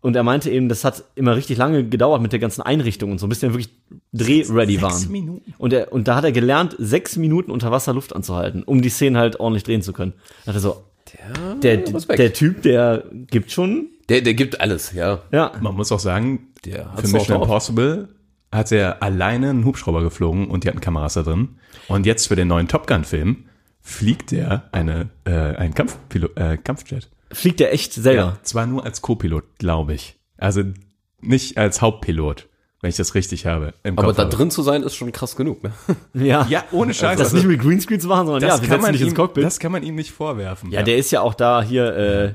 [0.00, 3.18] Und er meinte eben, das hat immer richtig lange gedauert mit der ganzen Einrichtung und
[3.18, 3.68] so, bis die dann wirklich
[4.14, 5.10] drehready waren.
[5.12, 5.52] Minuten.
[5.58, 8.88] Und, er, und da hat er gelernt, sechs Minuten unter Wasser Luft anzuhalten, um die
[8.88, 10.14] Szenen halt ordentlich drehen zu können.
[10.46, 10.84] Da hat er so,
[11.62, 12.18] der, Respekt.
[12.18, 15.20] der Typ, der gibt schon, Der, der gibt alles, ja.
[15.32, 15.52] ja.
[15.60, 17.46] Man muss auch sagen, Der hat's für auch Mission drauf.
[17.48, 18.08] Impossible
[18.52, 21.56] hat er alleine einen Hubschrauber geflogen und die hatten Kameras da drin.
[21.88, 23.44] Und jetzt für den neuen Top Gun-Film
[23.80, 27.08] fliegt er eine, äh, ein Kampfpilot, äh, Kampfjet.
[27.32, 28.38] Fliegt der echt selber.
[28.42, 30.18] Zwar nur als Co-Pilot, glaube ich.
[30.36, 30.64] Also
[31.20, 32.48] nicht als Hauptpilot,
[32.80, 33.74] wenn ich das richtig habe.
[33.84, 34.34] Im Aber Kopf da habe.
[34.34, 35.72] drin zu sein, ist schon krass genug, ne?
[36.14, 36.46] Ja.
[36.48, 37.18] Ja, ohne Scheiß.
[37.18, 39.44] Das also, nicht mit Greenscreen zu machen, sondern ja, wir setzen dich ihm, ins Cockpit.
[39.44, 40.72] das kann man ihm nicht vorwerfen.
[40.72, 42.34] ja, der ist ja auch da hier, äh,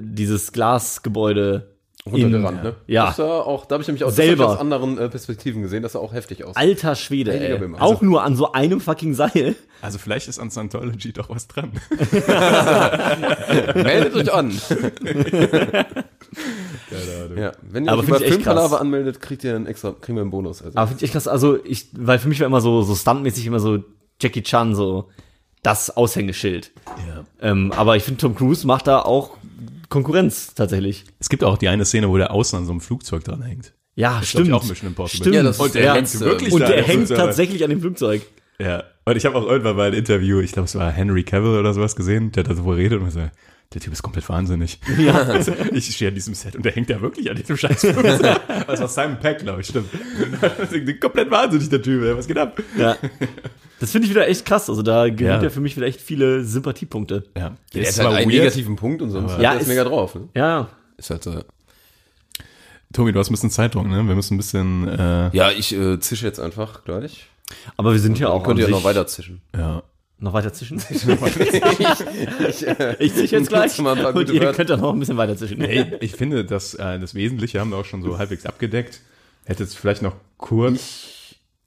[0.00, 1.77] dieses Glasgebäude
[2.08, 2.74] Runtergerannt, ne?
[2.86, 3.06] Ja.
[3.06, 4.48] Das sah auch, da habe ich nämlich auch Selber.
[4.48, 6.56] aus anderen äh, Perspektiven gesehen, das sah auch heftig aus.
[6.56, 7.58] Alter Schwede, ey.
[7.58, 7.80] Bimmel.
[7.80, 9.54] Auch Also- nur an so einem fucking Seil.
[9.80, 11.70] Also vielleicht ist an Scientology doch was dran.
[13.74, 14.50] Meldet euch an.
[17.36, 18.72] ja, wenn ihr Aber euch über krass.
[18.74, 20.62] anmeldet, kriegt ihr einen extra, kriegen wir einen Bonus.
[20.62, 20.76] Also.
[20.76, 23.46] Aber finde ich echt krass, also ich, weil für mich war immer so, so stuntmäßig
[23.46, 23.78] immer so
[24.20, 25.08] Jackie Chan so
[25.62, 26.72] das Aushängeschild.
[27.08, 27.24] Ja.
[27.40, 29.36] Ähm, aber ich finde, Tom Cruise macht da auch
[29.88, 31.04] Konkurrenz tatsächlich.
[31.18, 33.74] Es gibt auch die eine Szene, wo der außen an so einem Flugzeug dran hängt.
[33.94, 34.48] Ja, glaub stimmt.
[34.48, 35.24] ich auch Mission Impossible.
[35.24, 35.36] Stimmt.
[35.36, 37.80] Ja, das ist Und der der hängt wirklich Und da der hängt tatsächlich an dem
[37.80, 38.22] Flugzeug.
[38.60, 41.58] Ja, und ich habe auch irgendwann mal ein Interview, ich glaube, es war Henry Cavill
[41.58, 43.28] oder sowas gesehen, der da so redet und so,
[43.74, 44.78] der Typ ist komplett wahnsinnig.
[44.98, 45.14] Ja.
[45.28, 47.80] Also, ich stehe an diesem Set und der hängt ja wirklich an diesem scheiß.
[47.82, 48.00] Das
[48.80, 49.90] war Simon Peck, glaube ich, stimmt.
[51.00, 52.16] komplett wahnsinnig, der Typ, ey.
[52.16, 52.60] was geht ab?
[52.76, 52.96] Ja.
[53.80, 54.68] Das finde ich wieder echt krass.
[54.68, 55.42] Also da gewinnt Ja.
[55.42, 57.24] er für mich wieder echt viele Sympathiepunkte.
[57.36, 58.40] Ja, der ist hat halt einen weird.
[58.44, 60.14] negativen Punkt und sonst Ja, es ist- mega drauf.
[60.14, 60.28] Ne?
[60.34, 61.42] Ja, Ist halt, äh,
[62.92, 64.02] Tobi, du hast ein bisschen Zeitdruck, ne?
[64.08, 67.28] Wir müssen ein bisschen, äh, ja, ich äh, zische jetzt einfach gleich.
[67.76, 69.42] aber wir sind ja auch Könnt ihr an noch weiter zischen.
[69.54, 69.82] ja.
[70.20, 70.78] Noch weiter zwischen.
[70.90, 74.56] ich, äh, Ich ziehe jetzt gleich mal ein paar und ihr Wörter.
[74.56, 75.60] könnt dann noch ein bisschen weiter zwischen.
[75.60, 79.00] Ey, ich finde, das, äh, das Wesentliche haben wir auch schon so halbwegs abgedeckt.
[79.44, 81.06] Hätte jetzt vielleicht noch kurz,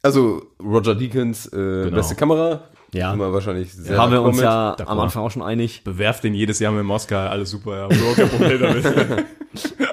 [0.03, 1.51] Also Roger Deakins, äh,
[1.85, 1.95] Genau.
[1.97, 2.61] beste Kamera.
[2.93, 3.13] Ja.
[3.13, 4.43] Immer wahrscheinlich sehr Haben wir uns mit.
[4.43, 5.83] ja am Anfang auch schon einig.
[5.85, 8.85] bewerft den jedes Jahr mit dem Oscar, alles super, ja, kein Problem damit.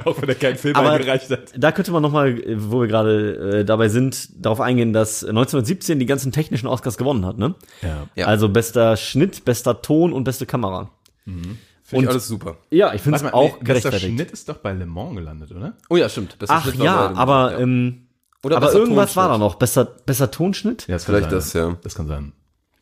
[0.04, 1.52] auch wenn er keinen Film Aber- eingereicht hat.
[1.56, 6.06] Da könnte man nochmal, wo wir gerade äh, dabei sind, darauf eingehen, dass 1917 die
[6.06, 7.54] ganzen technischen Oscars gewonnen hat, ne?
[7.82, 8.08] Ja.
[8.16, 8.26] Ja.
[8.26, 10.90] Also bester Schnitt, bester Ton und beste Kamera.
[11.24, 11.48] Finde
[11.92, 12.56] Und- ich alles super.
[12.70, 14.14] Ja, ich finde es auch nee, bester gerechtfertigt.
[14.14, 15.74] Schnitt ist doch bei Le Mans gelandet, oder?
[15.88, 16.36] Oh ja, stimmt.
[16.38, 17.58] Bester Ach Schnitt war ja, aber ja.
[17.60, 18.07] ähm,
[18.44, 19.56] Oder aber irgendwas war da noch.
[19.56, 20.86] Besser, besser Tonschnitt?
[20.86, 21.70] Ja, das Vielleicht kann das, sein.
[21.70, 21.76] ja.
[21.82, 22.32] Das kann sein.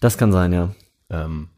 [0.00, 0.74] Das kann sein, ja.
[1.10, 1.48] Ähm,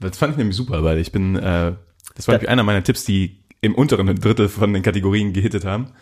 [0.00, 1.72] das fand ich nämlich super, weil ich bin, äh,
[2.16, 5.92] das war einer meiner Tipps, die im unteren Drittel von den Kategorien gehittet haben.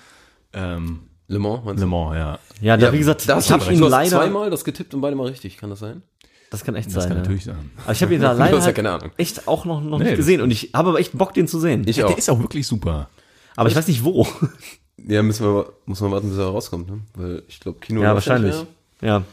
[0.55, 1.90] Ähm, Le Mans, meinst Le du?
[1.90, 2.38] Mans, ja.
[2.61, 4.11] Ja, da, wie gesagt, das ich habe ihn du hast leider.
[4.16, 6.03] zweimal das getippt und beide mal richtig, kann das sein?
[6.50, 7.03] Das kann echt Das sein.
[7.09, 7.22] kann ja.
[7.22, 7.70] natürlich sein.
[7.84, 9.11] Aber ich habe ihn da leider ja halt keine Ahnung.
[9.16, 10.40] echt auch noch, noch Nee, nicht das- gesehen.
[10.40, 11.84] Und ich habe aber echt Bock, den zu sehen.
[11.86, 12.09] Ich Ja, auch.
[12.11, 13.09] der ist auch wirklich super.
[13.57, 14.26] aber ich weiß nicht wo.
[15.07, 17.00] Ja, müssen wir, muss man warten, bis er rauskommt, ne?
[17.14, 18.55] Weil ich glaube, Kino ja, wahrscheinlich.
[19.00, 19.24] Ja.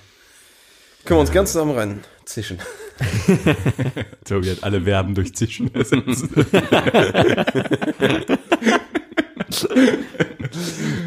[1.06, 2.60] Können wir uns ganz zusammen rein zischen.
[4.26, 6.26] Tobi hat alle Verben durch Zischen ersetzt.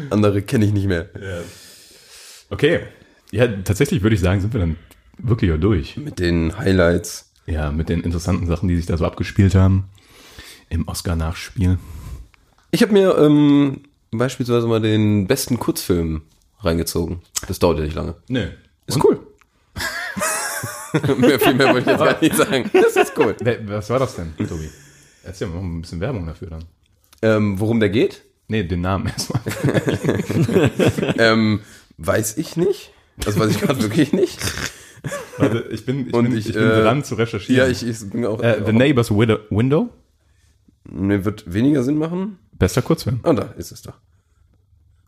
[0.09, 1.09] Andere kenne ich nicht mehr.
[2.49, 2.81] Okay.
[3.31, 4.77] Ja, tatsächlich würde ich sagen, sind wir dann
[5.17, 5.97] wirklich auch durch.
[5.97, 7.31] Mit den Highlights.
[7.45, 9.89] Ja, mit den interessanten Sachen, die sich da so abgespielt haben.
[10.69, 11.77] Im Oscar-Nachspiel.
[12.71, 13.81] Ich habe mir ähm,
[14.17, 16.23] beispielsweise mal den besten Kurzfilm
[16.59, 17.21] reingezogen.
[17.47, 18.15] Das dauert ja nicht lange.
[18.27, 18.47] Nö.
[18.87, 19.19] Ist cool.
[21.17, 22.69] mehr, viel mehr wollte ich jetzt gar nicht sagen.
[22.73, 23.35] Das ist cool.
[23.65, 24.69] Was war das denn, Tobi?
[25.23, 26.65] Erzähl mal ein bisschen Werbung dafür dann.
[27.21, 28.23] Ähm, worum der geht?
[28.47, 29.41] Nee, den Namen erstmal.
[31.17, 31.61] Ähm,
[31.97, 32.91] weiß ich nicht.
[33.17, 34.39] Das weiß ich gerade wirklich nicht.
[35.37, 37.65] Warte, ich bin, ich Und bin, ich, ich, bin äh, dran zu recherchieren.
[37.65, 38.41] Ja, ich, ich bin auch.
[38.41, 39.89] äh, The Neighbor's Widow, Window?
[40.85, 42.37] Mir wird weniger Sinn machen.
[42.57, 43.19] Bester Kurzfilm.
[43.23, 43.93] Ah, da ist es doch.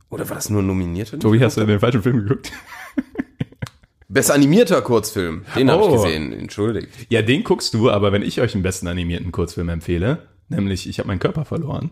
[0.10, 1.20] Oder war das nur nominiert?
[1.20, 2.52] Tobi, hast du geguckt den falschen Film geguckt?
[4.08, 5.46] Best animierter Kurzfilm.
[5.56, 5.94] Den habe ich Oh.
[6.04, 6.32] gesehen.
[6.32, 6.90] Entschuldigt.
[7.10, 11.00] Ja, den guckst du, aber wenn ich euch einen besten animierten Kurzfilm empfehle, nämlich Ich
[11.00, 11.90] habe meinen Körper verloren.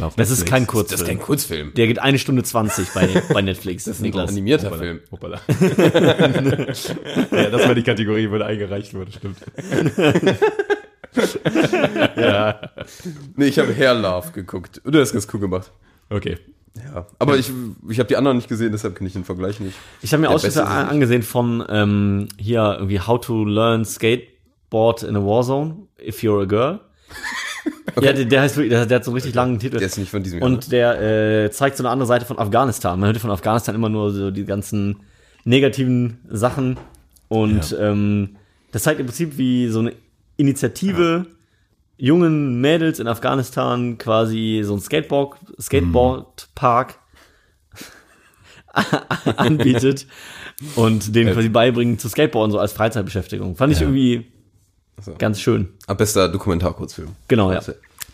[0.00, 0.50] auf Das ist Netflix.
[0.50, 1.00] kein Das Kurzfilm.
[1.00, 1.74] ist kein Kurzfilm.
[1.74, 3.84] Der geht eine Stunde 20 bei, bei Netflix.
[3.84, 4.30] Das ist Ein Niklas.
[4.30, 5.00] animierter Hoppala, Film.
[5.10, 5.40] Hoppala.
[7.32, 9.38] ja, das war die Kategorie, wo der eingereicht wurde, stimmt.
[12.16, 12.60] Ja,
[13.36, 14.80] Nee, ich habe Hair Love geguckt.
[14.84, 15.72] Du hast ganz cool gemacht.
[16.10, 16.38] okay.
[16.76, 17.06] Ja.
[17.20, 17.52] Aber ich,
[17.88, 19.76] ich habe die anderen nicht gesehen, deshalb kenne ich den Vergleich nicht.
[20.02, 25.20] Ich habe mir Ausschnitte angesehen von ähm, hier irgendwie How to Learn Skateboard in a
[25.20, 26.80] Warzone if you're a girl.
[28.00, 29.78] Ja, der, der heißt der, der hat so einen richtig langen Titel.
[29.78, 30.48] Der ist nicht von diesem Jahr.
[30.48, 32.98] Und der äh, zeigt so eine andere Seite von Afghanistan.
[32.98, 35.00] Man hört von Afghanistan immer nur so die ganzen
[35.44, 36.76] negativen Sachen.
[37.28, 38.36] Und ähm,
[38.72, 39.92] das zeigt im Prinzip, wie so eine
[40.36, 41.26] Initiative
[41.96, 46.98] jungen Mädels in Afghanistan quasi so ein Skateboard, Skateboardpark
[49.36, 50.06] anbietet
[50.76, 53.56] und denen quasi beibringen zu Skateboarden so als Freizeitbeschäftigung.
[53.56, 54.26] Fand ich irgendwie
[55.18, 55.68] ganz schön.
[55.86, 57.10] Ab bester Dokumentarkurzfilm.
[57.28, 57.60] Genau, ja.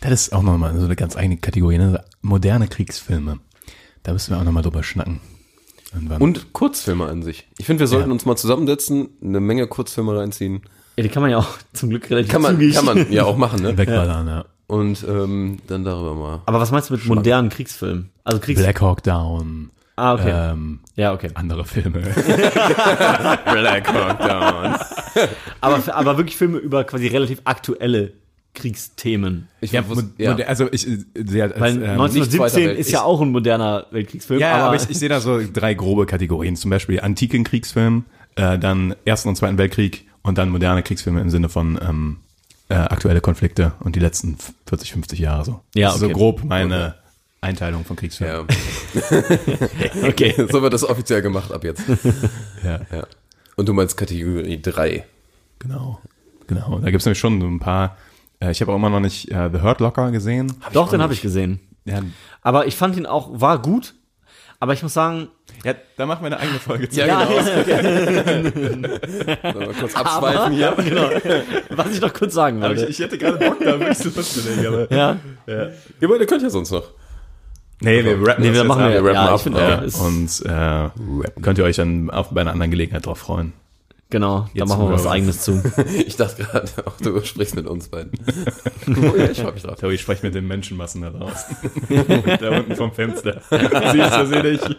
[0.01, 2.03] Das ist auch nochmal so eine ganz eigene Kategorie, ne?
[2.21, 3.39] moderne Kriegsfilme.
[4.03, 5.21] Da müssen wir auch nochmal drüber schnacken.
[5.93, 6.21] Irgendwann.
[6.21, 7.47] Und Kurzfilme an sich.
[7.57, 8.13] Ich finde, wir sollten Ja.
[8.13, 10.61] uns mal zusammensetzen, eine Menge Kurzfilme reinziehen.
[10.97, 12.75] Ja, die kann man ja auch zum Glück relativ Kann man, zügig.
[12.75, 13.77] kann man ja auch machen, ne?
[13.77, 14.45] wegballern, ja.
[14.67, 16.41] Und ähm, dann darüber mal.
[16.45, 18.09] Aber was meinst du mit modernen Kriegsfilmen?
[18.23, 18.61] Also Kriegs...
[18.61, 20.31] Black Hawk Down, ah, okay.
[20.51, 21.29] ähm, ja, okay.
[21.33, 22.01] andere Filme.
[23.51, 24.75] Black Hawk Down.
[25.59, 28.13] Aber, aber wirklich Filme über quasi relativ aktuelle
[28.53, 29.47] Kriegsthemen.
[29.61, 32.79] Ich ja, wusste- mo- moder- also ich äh, sehe als, Weil ähm, Zweiter 1917 Welt-
[32.79, 34.39] ist ja ich- auch ein moderner Weltkriegsfilm.
[34.39, 36.55] Ja, aber, ich, ich sehe da so drei grobe Kategorien.
[36.55, 41.29] Zum Beispiel antiken Kriegsfilm, äh, dann Ersten und Zweiten Weltkrieg und dann moderne Kriegsfilme im
[41.29, 42.17] Sinne von ähm,
[42.69, 45.61] äh, aktuelle Konflikte und die letzten 40, 50 Jahre so.
[45.75, 45.99] Ja, okay.
[45.99, 46.95] so grob meine
[47.41, 48.47] Einteilung von Kriegsfilmen.
[48.93, 49.23] Ja.
[50.07, 50.33] okay.
[50.51, 51.83] so wird das offiziell gemacht ab jetzt.
[52.63, 53.05] Ja, Ja.
[53.57, 55.05] Und du meinst Kategorie 3.
[55.59, 55.99] genau.
[56.47, 56.79] Genau.
[56.79, 57.97] Da gibt's nämlich schon so ein paar.
[58.39, 60.53] Äh, ich habe auch immer noch nicht äh, The Hurt Locker gesehen.
[60.73, 61.59] Doch, den habe ich gesehen.
[61.85, 62.01] Ja,
[62.41, 63.95] Aber ich fand ihn auch, war gut.
[64.61, 65.29] Aber ich muss sagen,
[65.65, 66.99] ja, da machen wir eine eigene Folge zu.
[66.99, 67.41] Ja, genau.
[67.41, 68.83] Sollen
[69.43, 70.75] wir kurz abschweifen hier?
[70.77, 71.09] genau,
[71.71, 72.83] was ich noch kurz sagen Aber wollte.
[72.83, 74.93] ich, ich hätte gerade Bock, da wirklich zu loszulegen, aber.
[74.93, 75.69] ja, Ja,
[76.03, 76.91] aber ihr könnt ja sonst noch.
[77.81, 78.91] Nee, wir rappen nee, wir machen ab.
[78.91, 79.83] wir, rappen ja, ab, ich finde, ja.
[79.83, 83.53] ja, Und äh, könnt ihr euch dann auf, bei einer anderen Gelegenheit drauf freuen.
[84.11, 85.61] Genau, da machen wir was eigenes zu.
[86.05, 88.11] Ich dachte gerade, auch du sprichst mit uns beiden.
[88.87, 89.79] oh, ja, ich freu mich drauf.
[89.79, 91.55] Tobi, ich spreche mit den Menschenmassen da draußen.
[92.39, 93.41] da unten vom Fenster.
[93.49, 94.77] Siehst du sie nicht?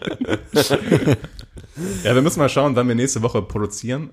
[2.03, 4.11] ja, wir müssen mal schauen, wann wir nächste Woche produzieren.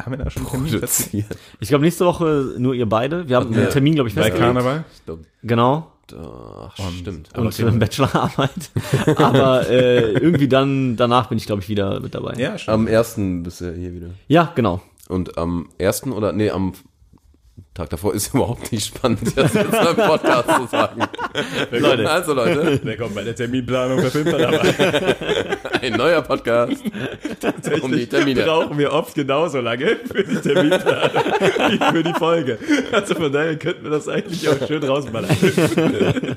[0.00, 0.72] Haben wir da schon einen Termin?
[0.72, 1.38] Produziert.
[1.60, 3.28] Ich glaube, nächste Woche nur ihr beide.
[3.28, 4.52] Wir haben wir einen Termin, glaube ich, Bei festgelegt.
[4.52, 4.84] Karneval?
[4.92, 5.91] Ich glaub, Genau.
[6.14, 7.28] Ach, stimmt.
[7.32, 7.66] Aber Und okay.
[7.66, 8.70] eine Bachelorarbeit.
[9.16, 12.34] Aber äh, irgendwie dann, danach bin ich, glaube ich, wieder mit dabei.
[12.38, 12.74] Ja, stimmt.
[12.74, 14.10] Am ersten bist du hier wieder.
[14.28, 14.80] Ja, genau.
[15.08, 16.72] Und am ersten oder, nee, am
[17.74, 21.02] Tag davor ist überhaupt nicht spannend, jetzt in einem Podcast zu sagen.
[21.70, 22.10] Leute.
[22.10, 24.60] Also Leute, kommt bei der Terminplanung für Filmverderber.
[25.80, 26.82] ein neuer Podcast
[27.80, 28.42] um die Termine.
[28.42, 31.10] brauchen wir oft genauso lange für die Terminplanung
[31.70, 32.58] wie für die Folge.
[32.92, 35.34] Also von daher könnten wir das eigentlich auch schön rausballern.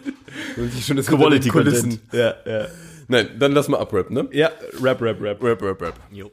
[0.82, 2.00] Schönes Quality Kulissen.
[2.14, 2.68] Ja, ja.
[3.08, 4.28] Nein, dann lass mal abrappen, ne?
[4.32, 5.44] Ja, rap, rap, rap.
[5.44, 5.96] Rap, rap, rap.
[6.12, 6.32] Jo.